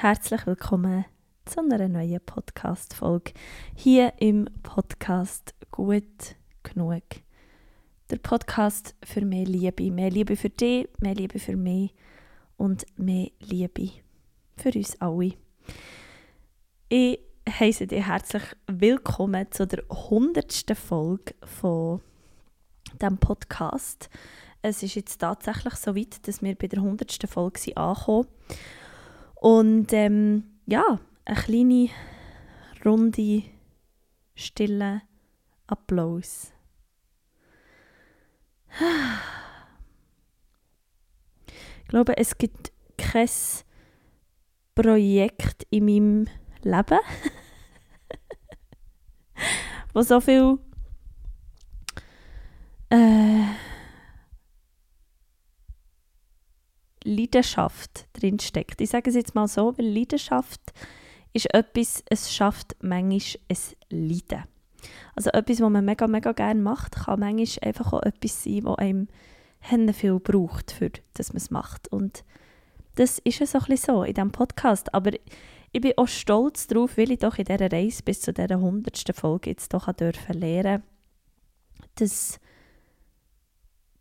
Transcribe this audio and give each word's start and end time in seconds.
Herzlich 0.00 0.46
willkommen 0.46 1.06
zu 1.44 1.58
einer 1.58 1.88
neuen 1.88 2.20
Podcast-Folge 2.20 3.32
hier 3.74 4.12
im 4.18 4.48
Podcast 4.62 5.56
Gut 5.72 6.36
genug. 6.62 7.02
Der 8.08 8.18
Podcast 8.18 8.94
für 9.04 9.24
mehr 9.24 9.44
Liebe. 9.44 9.90
Mehr 9.90 10.10
Liebe 10.10 10.36
für 10.36 10.50
dich, 10.50 10.86
mehr 11.00 11.16
Liebe 11.16 11.40
für 11.40 11.56
mich 11.56 11.96
und 12.56 12.86
mehr 12.96 13.32
Liebe 13.40 13.90
für 14.56 14.70
uns 14.70 15.00
alle. 15.00 15.32
Ich 16.88 17.18
heiße 17.50 17.88
dich 17.88 18.06
herzlich 18.06 18.44
willkommen 18.68 19.50
zu 19.50 19.66
der 19.66 19.82
100. 19.90 20.76
Folge 20.76 21.34
von 21.42 22.02
diesem 23.02 23.18
Podcast. 23.18 24.10
Es 24.62 24.84
ist 24.84 24.94
jetzt 24.94 25.18
tatsächlich 25.18 25.74
so 25.74 25.96
weit, 25.96 26.28
dass 26.28 26.40
wir 26.40 26.54
bei 26.54 26.68
der 26.68 26.84
100. 26.84 27.28
Folge 27.28 27.58
sind 27.58 27.76
angekommen 27.76 28.28
Und 29.40 29.92
ähm, 29.92 30.44
ja, 30.66 30.98
eine 31.24 31.40
kleine, 31.40 31.90
runde, 32.84 33.44
stille 34.34 35.02
Applaus. 35.66 36.52
Ich 41.80 41.90
glaube, 41.90 42.18
es 42.18 42.36
gibt 42.36 42.70
kein 42.98 43.30
Projekt 44.74 45.66
in 45.70 45.86
meinem 45.86 46.26
Leben, 46.62 46.98
wo 49.94 50.02
so 50.02 50.20
viel 50.20 50.58
äh, 52.90 53.44
Leidenschaft 57.04 58.06
drinsteckt. 58.14 58.80
Ich 58.80 58.90
sage 58.90 59.10
es 59.10 59.16
jetzt 59.16 59.34
mal 59.34 59.48
so, 59.48 59.76
weil 59.76 59.86
Leidenschaft 59.86 60.60
ist 61.32 61.52
etwas, 61.54 62.02
es 62.08 62.34
schafft 62.34 62.76
manchmal 62.80 63.40
ein 63.48 63.58
Leiden. 63.90 64.44
Also 65.14 65.30
etwas, 65.30 65.60
was 65.60 65.70
man 65.70 65.84
mega, 65.84 66.06
mega 66.06 66.32
gerne 66.32 66.60
macht, 66.60 66.96
kann 66.96 67.20
manchmal 67.20 67.68
einfach 67.68 67.92
auch 67.92 68.02
etwas 68.02 68.44
sein, 68.44 68.64
das 68.64 68.78
einem 68.78 69.94
viel 69.94 70.18
braucht, 70.20 70.70
für 70.70 70.90
dass 71.14 71.32
man 71.32 71.38
es 71.38 71.50
macht. 71.50 71.88
Und 71.88 72.24
das 72.94 73.18
ist 73.18 73.40
es 73.40 73.52
so 73.52 73.58
ein 73.58 73.64
bisschen 73.64 73.94
so 73.94 74.02
in 74.02 74.14
diesem 74.14 74.32
Podcast. 74.32 74.94
Aber 74.94 75.12
ich 75.72 75.80
bin 75.80 75.92
auch 75.96 76.08
stolz 76.08 76.66
darauf, 76.66 76.96
weil 76.96 77.10
ich 77.10 77.18
doch 77.18 77.38
in 77.38 77.44
dieser 77.44 77.70
Reise 77.70 78.02
bis 78.02 78.20
zu 78.20 78.32
dieser 78.32 78.56
100. 78.56 79.14
Folge 79.14 79.50
jetzt 79.50 79.74
doch 79.74 79.92
dürfen 79.92 80.38
lernen, 80.38 80.82
dass 81.96 82.40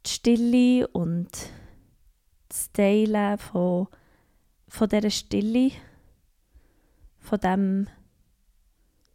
die 0.06 0.10
Stille 0.10 0.88
und 0.88 1.30
das 2.50 2.72
Teilen 2.72 3.38
von, 3.38 3.88
von 4.68 4.90
dieser 4.90 5.10
Stille, 5.10 5.72
von 7.20 7.40
dem 7.40 7.88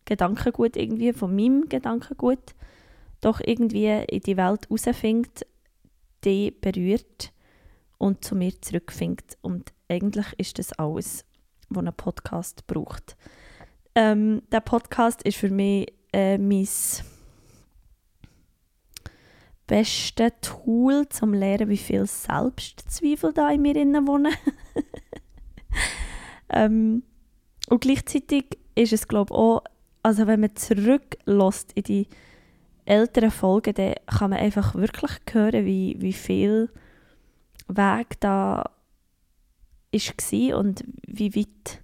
Gedankengut 0.05 0.77
irgendwie, 0.77 1.13
von 1.13 1.35
meinem 1.35 1.69
Gedankengut, 1.69 2.55
doch 3.21 3.41
irgendwie 3.45 3.87
in 3.87 4.21
die 4.21 4.37
Welt 4.37 4.69
herausfindet, 4.69 5.47
die 6.25 6.51
berührt 6.51 7.33
und 7.99 8.25
zu 8.25 8.35
mir 8.35 8.61
zurückfindet. 8.61 9.39
Und 9.43 9.73
eigentlich 9.89 10.27
ist 10.39 10.59
das 10.59 10.73
alles, 10.75 11.25
was 11.69 11.85
ein 11.85 11.95
Podcast 11.95 12.67
braucht. 12.67 13.17
Ähm, 13.95 14.43
der 14.51 14.61
Podcast 14.61 15.23
ist 15.23 15.37
für 15.37 15.51
mich 15.51 15.93
äh, 16.13 16.39
mein 16.39 16.67
beste 19.73 20.39
Tool 20.43 21.09
zum 21.09 21.33
Lernen, 21.33 21.71
wie 21.71 21.79
viel 21.79 22.05
Selbstzweifel 22.05 23.33
da 23.33 23.49
in 23.51 23.63
mir 23.63 23.75
wohnen. 24.07 24.35
ähm, 26.51 27.03
und 27.71 27.81
gleichzeitig 27.81 28.59
ist 28.75 28.93
es, 28.93 29.09
glaube 29.09 29.33
ich, 29.33 29.39
auch, 29.39 29.65
also 30.03 30.27
wenn 30.27 30.41
man 30.41 30.55
zurücklässt 30.57 31.73
in 31.73 31.85
die 31.85 32.07
älteren 32.85 33.31
Folgen, 33.31 33.73
dann 33.73 33.95
kann 34.05 34.29
man 34.29 34.41
einfach 34.41 34.75
wirklich 34.75 35.13
hören, 35.33 35.65
wie, 35.65 35.97
wie 36.01 36.13
viel 36.13 36.69
Weg 37.69 38.21
da 38.21 38.71
war 39.91 40.59
und 40.59 40.85
wie 41.07 41.35
weit 41.35 41.83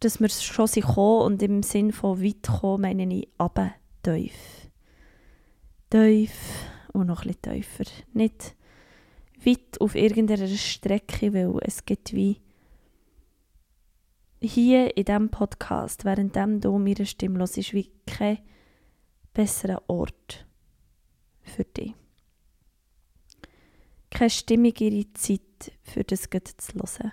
dass 0.00 0.20
wir 0.20 0.30
schon 0.30 0.66
sind 0.66 0.96
und 0.96 1.42
im 1.42 1.62
Sinn 1.62 1.92
von 1.92 2.22
weit 2.22 2.48
kommen, 2.60 2.80
meine 2.80 3.14
ich 3.14 3.28
runter, 3.38 3.74
tief 4.02 4.63
tief 5.94 6.66
und 6.92 7.06
noch 7.06 7.24
etwas 7.24 7.54
tiefer. 7.54 7.84
Nicht 8.14 8.56
weit 9.44 9.80
auf 9.80 9.94
irgendeiner 9.94 10.48
Strecke, 10.48 11.32
weil 11.32 11.56
es 11.62 11.84
gibt 11.84 12.12
wie 12.12 12.40
hier 14.40 14.96
in 14.96 15.04
diesem 15.04 15.28
Podcast, 15.28 16.04
während 16.04 16.34
du 16.36 16.78
meine 16.78 17.06
Stimme 17.06 17.38
hörst, 17.38 17.58
ist 17.58 17.72
wie 17.72 17.92
kein 18.06 18.38
besserer 19.32 19.82
Ort 19.86 20.44
für 21.42 21.64
dich. 21.64 21.94
Keine 24.10 24.30
stimmigere 24.30 25.12
Zeit, 25.14 25.72
für 25.82 26.02
das 26.02 26.22
zu 26.22 26.74
hören. 26.74 27.12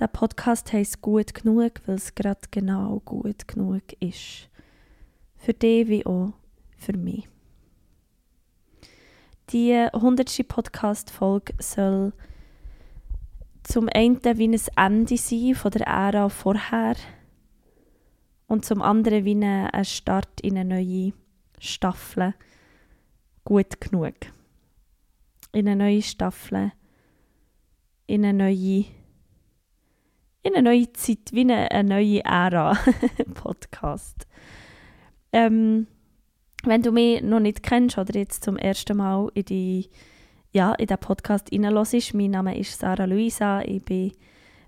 Der 0.00 0.08
Podcast 0.08 0.72
heisst 0.72 1.00
gut 1.00 1.32
genug, 1.32 1.80
weil 1.86 1.94
es 1.94 2.14
gerade 2.14 2.40
genau 2.50 3.00
gut 3.04 3.46
genug 3.46 3.84
ist. 4.00 4.50
Für 5.36 5.54
dich 5.54 5.88
wie 5.88 6.04
auch 6.04 6.32
für 6.76 6.96
mich. 6.96 7.28
Die 9.50 9.74
100. 9.74 10.48
Podcast-Folge 10.48 11.54
soll 11.58 12.12
zum 13.62 13.88
einen 13.94 14.22
wie 14.24 14.48
ein 14.48 14.60
Ende 14.76 15.16
sein 15.16 15.54
von 15.54 15.70
der 15.70 15.86
Ära 15.86 16.28
vorher 16.28 16.96
und 18.46 18.64
zum 18.64 18.80
anderen 18.80 19.24
wie 19.24 19.34
ein 19.44 19.84
Start 19.84 20.40
in 20.40 20.56
eine 20.56 20.76
neue 20.76 21.12
Staffel. 21.58 22.34
Gut 23.44 23.80
genug. 23.80 24.14
In 25.52 25.68
eine 25.68 25.76
neue 25.76 26.02
Staffel. 26.02 26.72
In 28.06 28.24
eine 28.24 28.38
neue 28.38 28.86
in 30.42 30.54
eine 30.54 30.62
neue 30.62 30.92
Zeit, 30.92 31.32
wie 31.32 31.40
eine, 31.40 31.70
eine 31.70 31.88
neue 31.88 32.24
Ära 32.24 32.76
Podcast. 33.34 34.26
Ähm, 35.32 35.86
wenn 36.66 36.82
du 36.82 36.92
mich 36.92 37.22
noch 37.22 37.40
nicht 37.40 37.62
kennst 37.62 37.98
oder 37.98 38.18
jetzt 38.18 38.44
zum 38.44 38.56
ersten 38.56 38.96
Mal 38.96 39.30
in 39.34 39.44
die 39.44 39.90
ja, 40.52 40.72
in 40.74 40.86
den 40.86 40.98
Podcast 40.98 41.50
reinhörst, 41.52 42.14
mein 42.14 42.30
Name 42.30 42.56
ist 42.56 42.78
Sarah 42.78 43.06
Luisa, 43.06 43.60
ich 43.62 43.84
bin 43.84 44.12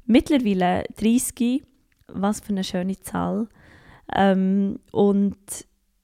mittlerweile 0.05 0.85
30, 0.97 1.63
was 2.09 2.41
für 2.41 2.49
eine 2.49 2.65
schöne 2.65 2.99
Zahl. 3.01 3.47
Ähm, 4.13 4.81
und 4.91 5.37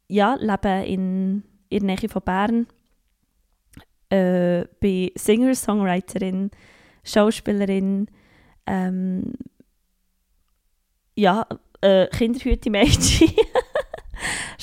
ja, 0.06 0.36
lebe 0.38 0.86
in, 0.86 1.42
in 1.69 1.86
der 1.86 1.97
Nähe 1.97 2.08
von 2.08 2.22
Bern, 2.22 2.66
äh, 4.08 4.64
bin 4.78 5.10
Singer, 5.16 5.54
Songwriterin, 5.54 6.52
Schauspielerin, 7.02 8.06
ähm, 8.66 9.32
ja, 11.16 11.47
äh, 11.81 12.06
Kinderhüte-Mädchen. 12.06 13.32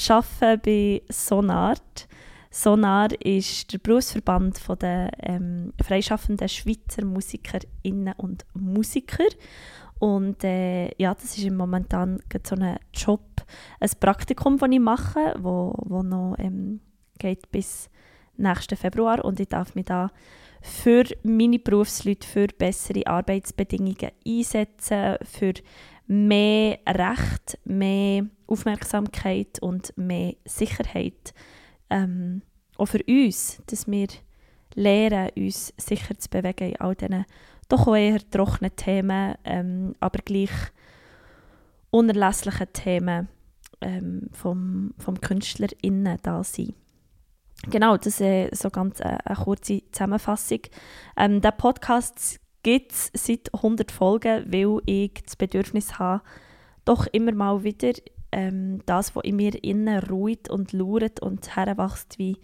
arbeite 0.09 0.57
bei 0.63 1.01
Sonart. 1.09 2.07
Sonar 2.51 3.09
ist 3.23 3.71
der 3.71 3.77
Berufsverband 3.77 4.59
der 4.81 5.11
ähm, 5.21 5.71
freischaffenden 5.83 6.49
Schweizer 6.49 7.05
Musikerinnen 7.05 8.13
und 8.17 8.45
Musiker. 8.53 9.27
Und 9.99 10.43
äh, 10.43 10.89
ja, 10.97 11.13
das 11.13 11.37
ist 11.37 11.51
momentan 11.51 12.19
so 12.45 12.55
ein 12.55 12.79
Job, 12.93 13.21
ein 13.79 13.89
Praktikum, 13.99 14.57
das 14.57 14.69
ich 14.71 14.79
mache, 14.79 15.35
wo, 15.37 15.75
wo 15.85 16.01
noch 16.01 16.35
ähm, 16.39 16.79
geht 17.19 17.51
bis 17.51 17.89
nächsten 18.37 18.77
Februar 18.77 19.23
und 19.23 19.39
ich 19.39 19.49
darf 19.49 19.75
mich 19.75 19.85
da 19.85 20.09
für 20.61 21.03
meine 21.23 21.59
Berufsleute 21.59 22.27
für 22.27 22.47
bessere 22.47 23.05
Arbeitsbedingungen 23.07 24.11
einsetzen, 24.25 25.17
für 25.23 25.53
mehr 26.09 26.79
Recht, 26.87 27.59
mehr 27.65 28.25
Aufmerksamkeit 28.47 29.59
und 29.61 29.95
mehr 29.95 30.33
Sicherheit. 30.43 31.33
Ähm, 31.89 32.41
auch 32.77 32.87
für 32.87 33.03
uns, 33.07 33.61
dass 33.67 33.87
wir 33.87 34.07
lernen, 34.73 35.29
uns 35.37 35.71
sicher 35.77 36.17
zu 36.17 36.29
bewegen 36.29 36.71
in 36.71 36.81
all 36.81 36.95
diesen 36.95 37.25
doch 37.67 37.87
auch 37.87 37.95
eher 37.95 38.27
trockenen 38.31 38.75
Themen, 38.75 39.35
ähm, 39.43 39.93
aber 39.99 40.19
gleich 40.25 40.49
unerlässlichen 41.91 42.73
Themen 42.73 43.29
ähm, 43.81 44.29
vom, 44.31 44.95
vom 44.97 45.21
KünstlerInnen 45.21 46.17
da 46.23 46.43
sein. 46.43 46.73
Genau, 47.69 47.97
das 47.97 48.07
ist 48.07 48.21
äh, 48.21 48.49
so 48.53 48.71
ganz 48.71 48.99
äh, 49.01 49.17
eine 49.23 49.35
kurze 49.35 49.83
Zusammenfassung. 49.91 50.61
Ähm, 51.17 51.41
der 51.41 51.51
Podcast 51.51 52.39
gibt 52.63 52.91
es 52.91 53.11
seit 53.13 53.53
100 53.53 53.91
Folgen, 53.91 54.45
weil 54.51 54.81
ich 54.85 55.13
das 55.23 55.35
Bedürfnis 55.35 55.99
habe, 55.99 56.23
doch 56.85 57.07
immer 57.07 57.31
mal 57.33 57.63
wieder 57.63 57.93
ähm, 58.31 58.81
das, 58.85 59.15
was 59.15 59.23
in 59.23 59.37
mir 59.37 59.63
innen 59.63 59.99
ruht 60.03 60.49
und 60.49 60.73
lauert 60.73 61.21
und 61.21 61.55
heranwächst, 61.55 62.19
wie 62.19 62.37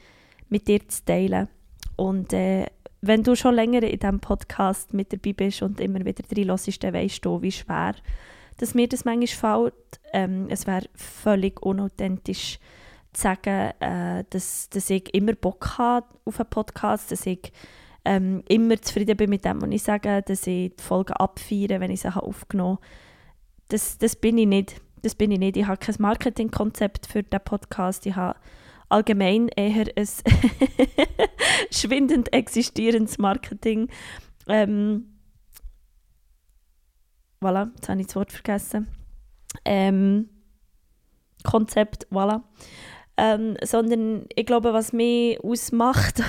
mit 0.49 0.67
dir 0.67 0.87
zu 0.87 1.03
teilen. 1.05 1.47
Und 1.95 2.33
äh, 2.33 2.67
wenn 3.01 3.23
du 3.23 3.35
schon 3.35 3.55
länger 3.55 3.83
in 3.83 3.99
diesem 3.99 4.19
Podcast 4.19 4.93
mit 4.93 5.13
dabei 5.13 5.33
bist 5.33 5.61
und 5.61 5.79
immer 5.79 6.03
wieder 6.03 6.23
reinlässt, 6.35 6.83
dann 6.83 6.93
weißt 6.93 7.23
du, 7.23 7.41
wie 7.41 7.51
schwer 7.51 7.95
dass 8.57 8.73
mir 8.73 8.87
das 8.87 9.05
manchmal 9.05 9.27
fällt. 9.71 9.99
Ähm, 10.13 10.47
es 10.49 10.67
wäre 10.67 10.87
völlig 10.95 11.61
unauthentisch 11.61 12.59
zu 13.13 13.21
sagen, 13.21 13.71
äh, 13.79 14.23
dass, 14.29 14.69
dass 14.69 14.89
ich 14.89 15.13
immer 15.13 15.33
Bock 15.33 15.77
habe 15.77 16.07
auf 16.25 16.39
einen 16.39 16.49
Podcast, 16.49 17.11
dass 17.11 17.25
ich 17.25 17.51
ähm, 18.05 18.43
immer 18.47 18.81
zufrieden 18.81 19.17
bin 19.17 19.29
mit 19.29 19.45
dem, 19.45 19.61
was 19.61 19.69
ich 19.69 19.83
sage, 19.83 20.21
dass 20.21 20.47
ich 20.47 20.75
die 20.75 20.83
Folgen 20.83 21.13
abfeiere, 21.13 21.79
wenn 21.79 21.91
ich 21.91 22.01
sie 22.01 22.15
aufgenommen 22.15 22.77
habe. 22.77 22.87
Das, 23.69 23.97
das 23.97 24.15
bin 24.15 24.37
ich 24.37 24.47
nicht. 24.47 24.81
Das 25.01 25.15
bin 25.15 25.31
ich 25.31 25.39
nicht. 25.39 25.57
Ich 25.57 25.67
habe 25.67 25.77
kein 25.77 25.95
Marketingkonzept 25.99 27.07
für 27.07 27.23
diesen 27.23 27.43
Podcast. 27.43 28.05
Ich 28.05 28.15
habe 28.15 28.39
allgemein 28.89 29.49
eher 29.49 29.85
ein 29.95 30.07
schwindend 31.71 32.31
existierendes 32.33 33.17
Marketing. 33.17 33.89
Ähm, 34.47 35.17
voilà, 37.41 37.71
jetzt 37.75 37.89
habe 37.89 38.01
ich 38.01 38.07
das 38.07 38.15
Wort 38.15 38.31
vergessen. 38.31 38.87
Ähm, 39.63 40.29
Konzept, 41.43 42.07
voilà. 42.11 42.43
Ähm, 43.17 43.55
sondern 43.63 44.25
ich 44.35 44.45
glaube, 44.45 44.73
was 44.73 44.91
mich 44.91 45.39
ausmacht, 45.41 46.21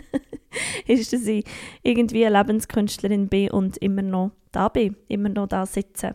ist, 0.86 1.12
dass 1.12 1.26
ich 1.26 1.44
irgendwie 1.82 2.26
eine 2.26 2.38
Lebenskünstlerin 2.38 3.28
bin 3.28 3.50
und 3.50 3.76
immer 3.78 4.02
noch 4.02 4.32
da 4.52 4.68
bin, 4.68 4.96
immer 5.08 5.28
noch 5.28 5.48
da 5.48 5.66
sitze. 5.66 6.14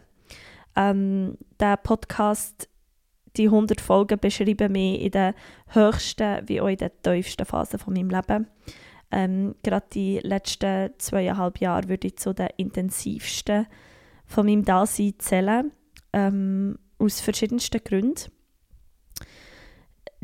Ähm, 0.76 1.38
der 1.60 1.78
Podcast, 1.78 2.70
die 3.38 3.46
100 3.46 3.82
Folgen 3.82 4.20
beschreiben 4.20 4.72
mich 4.72 5.02
in 5.02 5.12
der 5.12 5.36
höchsten 5.68 6.48
wie 6.48 6.62
auch 6.62 6.68
in 6.68 6.78
der 6.78 7.02
tiefsten 7.02 7.46
Phase 7.46 7.78
von 7.78 7.94
meinem 7.94 8.10
Leben. 8.10 8.48
Ähm, 9.12 9.56
gerade 9.62 9.86
die 9.94 10.20
letzten 10.20 10.92
zweieinhalb 10.98 11.60
Jahre 11.60 11.88
würde 11.88 12.08
ich 12.08 12.18
zu 12.18 12.34
den 12.34 12.50
intensivsten 12.58 13.68
von 14.26 14.46
meinem 14.46 14.66
Dasein 14.66 15.14
zählen, 15.20 15.72
ähm, 16.14 16.80
aus 16.98 17.22
verschiedensten 17.22 17.84
Gründen. 17.84 18.32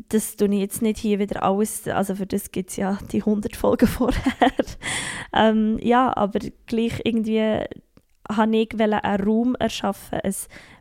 Das 0.08 0.36
tue 0.36 0.48
ich 0.50 0.60
jetzt 0.60 0.82
nicht 0.82 1.00
hier 1.00 1.20
wieder 1.20 1.44
alles, 1.44 1.88
also 1.88 2.16
für 2.16 2.26
das 2.26 2.52
gibt 2.52 2.70
es 2.70 2.78
ja 2.78 2.98
die 3.12 3.20
100 3.20 3.56
Folgen 3.56 3.88
vorher. 3.88 4.22
ähm, 5.34 5.78
ja, 5.82 6.16
aber 6.16 6.40
gleich 6.66 7.02
irgendwie 7.04 7.64
habe 8.32 8.58
ich 8.58 8.80
einen 8.80 9.24
Raum 9.24 9.56
erschaffen, 9.56 10.20
ein 10.24 10.36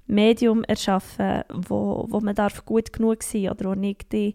Medium 0.07 0.65
erschaffen, 0.65 1.43
wo, 1.53 2.07
wo 2.09 2.21
man 2.21 2.35
darf 2.35 2.65
gut 2.65 2.93
genug 2.93 3.23
sein 3.23 3.51
oder 3.51 3.75
wo 3.77 3.81
ich 3.81 3.99
die 4.13 4.35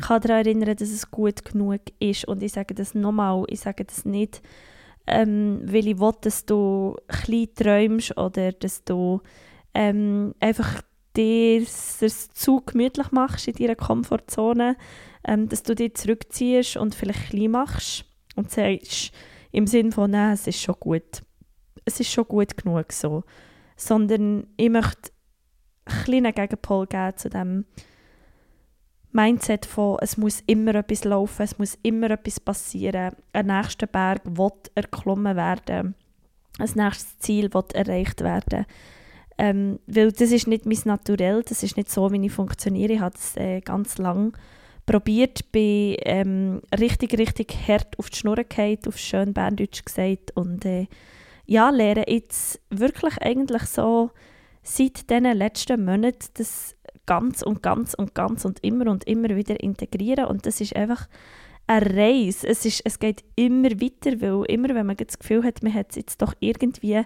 kann 0.00 0.20
daran 0.20 0.44
erinnern, 0.44 0.76
dass 0.76 0.90
es 0.90 1.10
gut 1.10 1.44
genug 1.44 1.80
ist. 2.00 2.26
Und 2.26 2.42
ich 2.42 2.52
sage 2.52 2.74
das 2.74 2.94
nochmal, 2.94 3.44
ich 3.48 3.60
sage 3.60 3.84
das 3.84 4.04
nicht, 4.04 4.42
ähm, 5.06 5.60
weil 5.64 5.86
ich 5.86 6.00
will, 6.00 6.12
dass 6.20 6.46
du 6.46 6.96
klein 7.06 7.48
träumst 7.54 8.16
oder 8.16 8.52
dass 8.52 8.84
du 8.84 9.20
ähm, 9.74 10.34
einfach 10.40 10.82
dir 11.16 11.62
es 11.62 12.30
zu 12.32 12.60
gemütlich 12.60 13.10
machst 13.12 13.48
in 13.48 13.54
deiner 13.54 13.76
Komfortzone, 13.76 14.76
ähm, 15.26 15.48
dass 15.48 15.62
du 15.62 15.74
dich 15.74 15.94
zurückziehst 15.94 16.76
und 16.76 16.94
vielleicht 16.94 17.30
klein 17.30 17.50
machst 17.50 18.04
und 18.36 18.50
sagst 18.50 19.12
im 19.52 19.66
Sinn 19.66 19.92
von, 19.92 20.10
nein, 20.10 20.32
es 20.32 20.46
ist 20.46 20.60
schon 20.60 20.76
gut. 20.80 21.22
Es 21.84 22.00
ist 22.00 22.10
schon 22.10 22.26
gut 22.26 22.56
genug 22.56 22.92
so. 22.92 23.24
Sondern 23.76 24.46
ich 24.56 24.70
möchte 24.70 25.12
einen 25.84 26.04
kleinen 26.04 26.34
Gegenpol 26.34 26.86
geben 26.86 27.16
zu 27.16 27.28
dem, 27.30 27.64
Mindset 29.14 29.64
von, 29.64 29.98
es 30.00 30.16
muss 30.16 30.42
immer 30.46 30.74
etwas 30.74 31.04
laufen, 31.04 31.42
es 31.42 31.56
muss 31.56 31.78
immer 31.84 32.10
etwas 32.10 32.40
passieren, 32.40 33.14
ein 33.32 33.46
nächster 33.46 33.86
Berg 33.86 34.22
wird 34.24 34.72
erklommen 34.74 35.36
werden, 35.36 35.94
ein 36.58 36.70
nächstes 36.74 37.16
Ziel 37.20 37.54
wird 37.54 37.76
erreicht 37.76 38.22
werden. 38.22 38.66
Ähm, 39.36 39.80
weil 39.86 40.12
das 40.12 40.30
ist 40.30 40.46
nicht 40.46 40.66
mein 40.66 40.78
Naturell, 40.84 41.42
das 41.42 41.62
ist 41.62 41.76
nicht 41.76 41.90
so, 41.90 42.12
wie 42.12 42.24
ich 42.24 42.32
funktioniere. 42.32 42.92
Ich 42.92 43.00
habe 43.00 43.16
es 43.16 43.36
äh, 43.36 43.60
ganz 43.60 43.98
lang 43.98 44.36
probiert, 44.86 45.50
bin 45.50 45.96
ähm, 46.02 46.60
richtig, 46.78 47.18
richtig 47.18 47.54
hart 47.66 47.98
auf 47.98 48.10
die 48.10 48.18
Schnur 48.18 48.36
gefallen, 48.36 48.78
auf 48.86 48.98
schön 48.98 49.32
Berndeutsch 49.32 49.84
gesagt 49.84 50.36
und 50.36 50.64
äh, 50.64 50.86
ja, 51.46 51.70
lehre 51.70 52.04
jetzt 52.08 52.60
wirklich 52.70 53.20
eigentlich 53.20 53.62
so 53.64 54.10
seit 54.62 55.10
diesen 55.10 55.36
letzten 55.36 55.84
Monaten 55.84 56.28
das 56.34 56.76
ganz 57.06 57.42
und 57.42 57.62
ganz 57.62 57.94
und 57.94 58.14
ganz 58.14 58.44
und 58.44 58.60
immer 58.62 58.90
und 58.90 59.04
immer 59.04 59.30
wieder 59.30 59.60
integrieren 59.60 60.26
und 60.26 60.46
das 60.46 60.60
ist 60.60 60.76
einfach 60.76 61.06
eine 61.66 61.94
Reise. 61.96 62.46
Es, 62.46 62.64
ist, 62.64 62.82
es 62.84 62.98
geht 62.98 63.24
immer 63.36 63.70
weiter, 63.70 64.20
weil 64.20 64.44
immer, 64.46 64.74
wenn 64.74 64.86
man 64.86 64.96
das 64.96 65.18
Gefühl 65.18 65.44
hat, 65.44 65.62
man 65.62 65.74
hat 65.74 65.90
es 65.90 65.96
jetzt 65.96 66.22
doch 66.22 66.34
irgendwie 66.40 67.02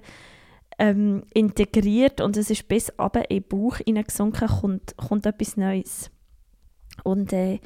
ähm, 0.78 1.24
integriert 1.34 2.20
und 2.20 2.36
es 2.36 2.50
ist 2.50 2.68
bis 2.68 2.90
aber 2.98 3.30
in 3.30 3.42
den 3.42 3.48
Bauch 3.48 3.76
hineingesunken, 3.76 4.48
kommt, 4.48 4.96
kommt 4.96 5.26
etwas 5.26 5.56
Neues. 5.56 6.10
Und 7.04 7.32
äh, 7.32 7.60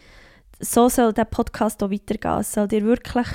so 0.61 0.88
soll 0.88 1.12
der 1.12 1.25
Podcast 1.25 1.82
auch 1.82 1.91
weitergehen. 1.91 2.41
Es 2.41 2.53
soll 2.53 2.69
dir 2.69 2.82
wirklich 2.85 3.26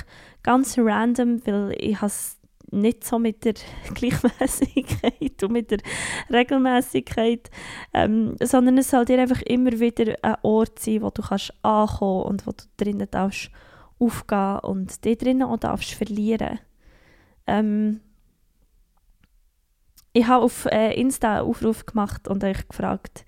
ganz 0.42 0.78
random, 0.78 1.46
weil 1.46 1.74
ich 1.78 1.96
habe 1.96 2.06
es 2.06 2.38
nicht 2.70 3.04
so 3.04 3.18
mit 3.18 3.44
der 3.44 3.54
Gleichmäßigkeit 3.94 5.42
und 5.42 5.52
mit 5.52 5.70
der 5.70 5.78
Regelmäßigkeit, 6.30 7.50
ähm, 7.94 8.36
sondern 8.42 8.78
es 8.78 8.90
soll 8.90 9.04
dir 9.04 9.20
einfach 9.20 9.42
immer 9.42 9.72
wieder 9.72 10.16
ein 10.22 10.36
Ort 10.42 10.78
sein, 10.78 11.02
wo 11.02 11.10
du 11.10 11.22
kannst 11.22 11.52
ankommen 11.62 12.24
und 12.24 12.46
wo 12.46 12.52
du 12.52 12.64
drinnen 12.76 13.08
darfst 13.10 13.50
aufgehen 13.98 14.58
und 14.60 15.04
dich 15.04 15.18
drinnen 15.18 15.44
auch 15.44 15.56
darfst 15.56 15.92
verlieren. 15.92 16.60
Ähm, 17.46 18.00
ich 20.12 20.26
habe 20.26 20.44
auf 20.44 20.66
äh, 20.66 20.98
Insta 21.00 21.38
einen 21.38 21.48
Aufruf 21.48 21.86
gemacht 21.86 22.28
und 22.28 22.42
euch 22.44 22.66
gefragt, 22.68 23.24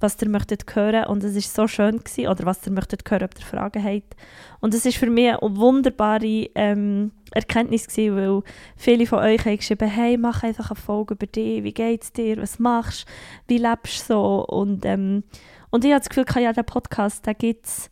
was 0.00 0.20
ihr 0.20 0.28
möchtet 0.28 0.64
hören. 0.74 1.06
Und 1.06 1.24
es 1.24 1.34
ist 1.36 1.54
so 1.54 1.66
schön 1.66 1.98
gewesen, 1.98 2.28
oder 2.28 2.44
was 2.44 2.66
ihr 2.66 2.72
möchtet 2.72 3.08
hören, 3.10 3.24
ob 3.24 3.38
ihr 3.38 3.44
Fragen 3.44 3.82
habt. 3.82 4.16
Und 4.60 4.74
es 4.74 4.84
ist 4.84 4.98
für 4.98 5.08
mich 5.08 5.30
eine 5.30 5.56
wunderbare 5.56 6.50
ähm, 6.54 7.12
Erkenntnis 7.32 7.86
gewesen, 7.86 8.16
weil 8.16 8.42
viele 8.76 9.06
von 9.06 9.20
euch 9.20 9.44
haben 9.44 9.56
geschrieben, 9.56 9.88
hey, 9.88 10.16
mach 10.16 10.42
einfach 10.42 10.70
eine 10.70 10.80
Folge 10.80 11.14
über 11.14 11.26
dich, 11.26 11.62
wie 11.64 11.72
geht's 11.72 12.12
dir, 12.12 12.36
was 12.38 12.58
machst, 12.58 13.06
wie 13.48 13.58
lebst 13.58 14.10
du 14.10 14.14
so? 14.14 14.46
Und, 14.46 14.84
ähm, 14.84 15.24
und 15.70 15.84
ich 15.84 15.92
habe 15.92 16.00
das 16.00 16.08
Gefühl, 16.08 16.42
ja, 16.42 16.52
der 16.52 16.62
Podcast, 16.62 17.26
den 17.26 17.36
gibt 17.38 17.66
es 17.66 17.90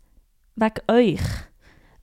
wegen 0.57 0.83
euch, 0.89 1.21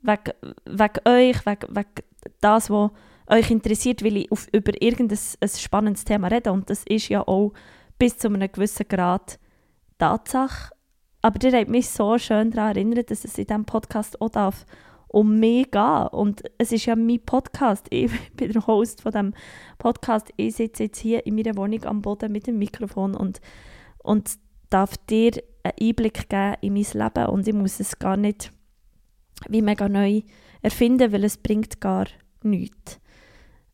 wegen, 0.01 0.33
wegen 0.65 1.07
euch, 1.07 1.45
wegen, 1.45 1.75
wegen 1.75 2.07
das, 2.39 2.69
was 2.69 2.91
euch 3.31 3.49
interessiert, 3.49 4.03
weil 4.03 4.17
ich 4.17 4.31
auf, 4.31 4.47
über 4.51 4.79
irgendein 4.81 5.17
ein 5.39 5.49
spannendes 5.49 6.05
Thema 6.05 6.27
rede 6.27 6.51
und 6.51 6.69
das 6.69 6.83
ist 6.83 7.09
ja 7.09 7.27
auch 7.27 7.53
bis 7.97 8.17
zu 8.17 8.27
einem 8.27 8.51
gewissen 8.51 8.87
Grad 8.87 9.39
Tatsache. 9.97 10.73
Aber 11.21 11.43
ihr 11.43 11.57
habt 11.57 11.69
mich 11.69 11.89
so 11.89 12.17
schön 12.17 12.51
daran 12.51 12.75
erinnert, 12.75 13.11
dass 13.11 13.23
es 13.23 13.37
in 13.37 13.45
diesem 13.45 13.65
Podcast 13.65 14.19
auch 14.21 14.29
darf 14.29 14.65
um 15.07 15.39
mich 15.39 15.69
gehen. 15.69 16.07
Und 16.07 16.41
es 16.57 16.71
ist 16.71 16.85
ja 16.85 16.95
mein 16.95 17.19
Podcast. 17.23 17.87
Ich 17.91 18.11
bin 18.31 18.51
der 18.51 18.65
Host 18.65 19.01
von 19.01 19.11
diesem 19.11 19.33
Podcast. 19.77 20.31
Ich 20.37 20.55
sitze 20.55 20.83
jetzt 20.83 20.99
hier 20.99 21.25
in 21.25 21.35
meiner 21.35 21.55
Wohnung 21.57 21.83
am 21.83 22.01
Boden 22.01 22.31
mit 22.31 22.47
dem 22.47 22.57
Mikrofon 22.57 23.15
und, 23.15 23.41
und 23.99 24.31
darf 24.69 24.97
dir 24.97 25.33
einen 25.63 25.73
Einblick 25.79 26.29
geben 26.29 26.55
in 26.61 26.73
mein 26.73 26.85
Leben. 26.93 27.25
Und 27.27 27.47
ich 27.47 27.53
muss 27.53 27.79
es 27.79 27.99
gar 27.99 28.17
nicht 28.17 28.51
wie 29.49 29.61
mega 29.61 29.89
neu 29.89 30.21
erfinden, 30.61 31.11
weil 31.11 31.23
es 31.23 31.37
bringt 31.37 31.81
gar 31.81 32.05
nichts. 32.43 33.00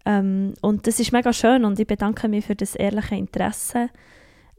Ähm, 0.07 0.53
und 0.61 0.87
das 0.87 1.01
ist 1.01 1.11
mega 1.11 1.33
schön 1.33 1.65
und 1.65 1.77
ich 1.81 1.85
bedanke 1.85 2.29
mich 2.29 2.45
für 2.45 2.55
das 2.55 2.75
ehrliche 2.75 3.15
Interesse. 3.15 3.89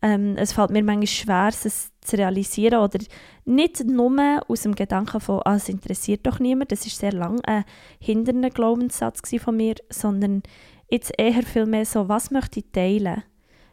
Ähm, 0.03 0.37
es 0.37 0.53
fällt 0.53 0.71
mir 0.71 0.85
manchmal 0.85 1.07
schwer, 1.07 1.49
es 1.49 1.91
zu 2.03 2.17
realisieren 2.17 2.81
oder 2.81 2.99
nicht 3.47 3.83
nur 3.85 4.43
aus 4.47 4.63
dem 4.63 4.75
Gedanken 4.75 5.21
von, 5.21 5.41
ah, 5.47 5.57
es 5.57 5.71
interessiert 5.71 6.27
doch 6.27 6.39
niemand, 6.39 6.71
das 6.71 6.87
ist 6.87 6.99
sehr 6.99 7.13
lange 7.13 7.41
ein 7.49 7.65
hindernder 7.99 8.51
Glaubenssatz 8.51 9.23
von 9.41 9.57
mir, 9.57 9.77
sondern 9.89 10.43
jetzt 10.91 11.13
eher 11.17 11.43
viel 11.43 11.65
mehr 11.65 11.87
so, 11.87 12.11
was 12.11 12.31
möchte 12.31 12.61
ich 12.61 12.67
teilen? 12.71 13.23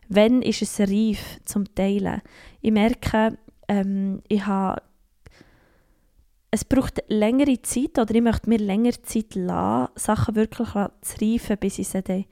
Wann 0.08 0.44
ist 0.44 0.62
es 0.62 0.79
reif 0.79 1.41
zum 1.44 1.65
Teilen? 1.75 2.22
Ich 2.62 2.72
merke, 2.72 3.38
ähm, 3.67 4.22
ich 4.29 4.46
habe 4.46 4.82
es 6.55 6.63
braucht 6.63 7.03
längere 7.09 7.62
Zeit 7.63 8.00
oder 8.00 8.15
ich 8.15 8.21
möchte 8.21 8.50
mir 8.50 8.59
länger 8.59 8.93
Zeit 9.03 9.35
lassen, 9.35 9.91
Sachen 9.95 10.35
wirklich 10.35 10.69
zu 10.69 11.21
reifen, 11.21 11.57
bis 11.57 11.79
ich 11.79 11.89
sie 11.89 12.01
dann 12.01 12.24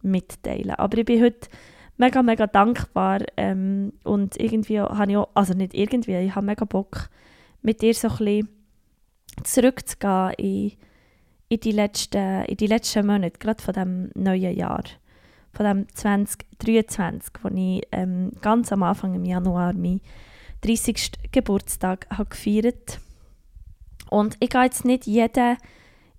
mitteile. 0.00 0.78
Aber 0.78 0.96
ich 0.96 1.04
bin 1.04 1.22
heute 1.22 1.50
mega, 1.98 2.22
mega 2.22 2.46
dankbar 2.46 3.20
ähm, 3.36 3.92
und 4.02 4.40
irgendwie 4.40 4.80
habe 4.80 5.10
ich 5.10 5.16
auch, 5.18 5.28
also 5.34 5.52
nicht 5.52 5.74
irgendwie, 5.74 6.16
ich 6.16 6.34
habe 6.34 6.46
mega 6.46 6.64
Bock, 6.64 7.10
mit 7.60 7.82
dir 7.82 7.92
so 7.92 8.08
ein 8.08 8.16
bisschen 8.16 8.48
zurückzugehen 9.44 10.32
in, 10.38 10.72
in, 11.50 11.60
die 11.60 11.72
letzten, 11.72 12.44
in 12.46 12.56
die 12.56 12.66
letzten 12.66 13.06
Monate, 13.06 13.38
gerade 13.38 13.62
von 13.62 13.74
diesem 13.74 14.10
neuen 14.14 14.56
Jahr, 14.56 14.84
von 15.52 15.66
dem 15.66 15.94
2023, 15.94 17.34
wo 17.42 17.48
ich 17.54 17.86
ähm, 17.92 18.32
ganz 18.40 18.72
am 18.72 18.84
Anfang 18.84 19.14
im 19.14 19.26
Januar 19.26 19.74
meinen 19.74 20.00
30. 20.62 21.30
Geburtstag 21.30 22.06
habe 22.08 22.30
gefeiert 22.30 23.00
Und 24.10 24.36
ich 24.40 24.50
gehe 24.50 24.64
jetzt 24.64 24.84
nicht 24.84 25.06
jeden 25.06 25.56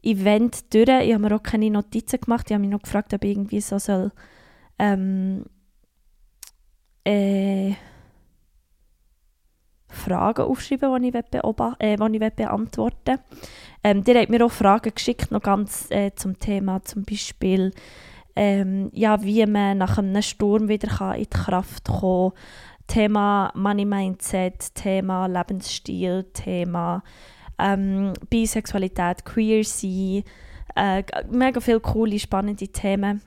Event 0.01 0.73
durch. 0.73 0.89
Ich 1.05 1.13
habe 1.13 1.19
mir 1.19 1.35
auch 1.35 1.43
keine 1.43 1.69
Notizen 1.69 2.19
gemacht. 2.19 2.47
Ich 2.49 2.53
habe 2.53 2.61
mich 2.61 2.71
noch 2.71 2.81
gefragt, 2.81 3.13
ob 3.13 3.23
ich 3.23 3.31
irgendwie 3.31 3.61
so 3.61 3.77
soll, 3.77 4.11
ähm, 4.79 5.45
äh, 7.03 7.73
Fragen 9.89 10.45
aufschreiben, 10.45 11.01
die 11.01 11.09
ich, 11.09 11.15
äh, 11.79 11.97
die 11.97 12.25
ich 12.25 12.33
beantworten. 12.33 13.19
Ähm, 13.83 14.03
ihr 14.07 14.19
habt 14.19 14.29
mir 14.29 14.45
auch 14.45 14.51
Fragen 14.51 14.93
geschickt, 14.95 15.31
noch 15.31 15.41
ganz 15.41 15.91
äh, 15.91 16.11
zum 16.15 16.39
Thema 16.39 16.81
zum 16.83 17.03
Beispiel, 17.03 17.73
ähm, 18.35 18.89
ja, 18.93 19.21
wie 19.23 19.45
man 19.45 19.77
nach 19.77 19.97
einem 19.97 20.21
Sturm 20.21 20.69
wieder 20.69 20.87
kann 20.87 21.15
in 21.15 21.23
die 21.23 21.29
Kraft 21.29 21.85
kommen 21.85 22.31
kann. 22.31 22.39
Thema 22.87 23.51
Money 23.55 23.85
Mindset, 23.85 24.75
Thema 24.75 25.27
Lebensstil, 25.27 26.25
Thema 26.33 27.03
ähm, 27.61 28.13
Bisexualität, 28.29 29.23
Queer 29.25 29.63
sein, 29.63 30.23
äh, 30.75 31.03
mega 31.29 31.59
viele 31.59 31.79
coole, 31.79 32.19
spannende 32.19 32.67
Themen. 32.67 33.21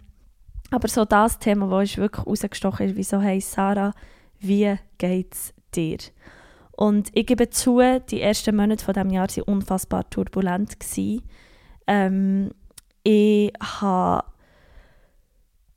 Aber 0.70 0.88
so 0.88 1.04
das 1.04 1.38
Thema, 1.38 1.68
das 1.68 1.96
wirklich 1.96 2.26
rausgestochen 2.26 2.86
ist, 2.86 2.96
wieso 2.96 3.20
hey 3.20 3.40
Sarah, 3.40 3.92
wie 4.40 4.76
geht's 4.98 5.54
dir? 5.74 5.98
Und 6.72 7.10
ich 7.12 7.26
gebe 7.26 7.50
zu, 7.50 7.80
die 8.10 8.20
ersten 8.20 8.56
Monate 8.56 8.84
von 8.84 8.94
diesem 8.94 9.10
Jahr 9.10 9.28
waren 9.28 9.42
unfassbar 9.44 10.08
turbulent. 10.10 10.76
Ähm, 11.86 12.50
ich 13.04 13.52
habe 13.60 14.24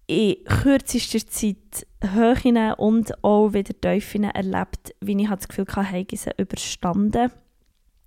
in 0.08 0.44
kürzester 0.46 1.28
Zeit 1.28 1.86
Höhen 2.02 2.74
und 2.74 3.24
auch 3.24 3.54
wieder 3.54 3.80
Tiefen 3.80 4.24
erlebt, 4.24 4.96
wie 5.02 5.22
ich 5.22 5.30
das 5.30 5.48
Gefühl 5.48 5.68
hatte, 5.68 6.06
ich 6.10 6.22
sie 6.22 6.32
überstanden. 6.38 7.32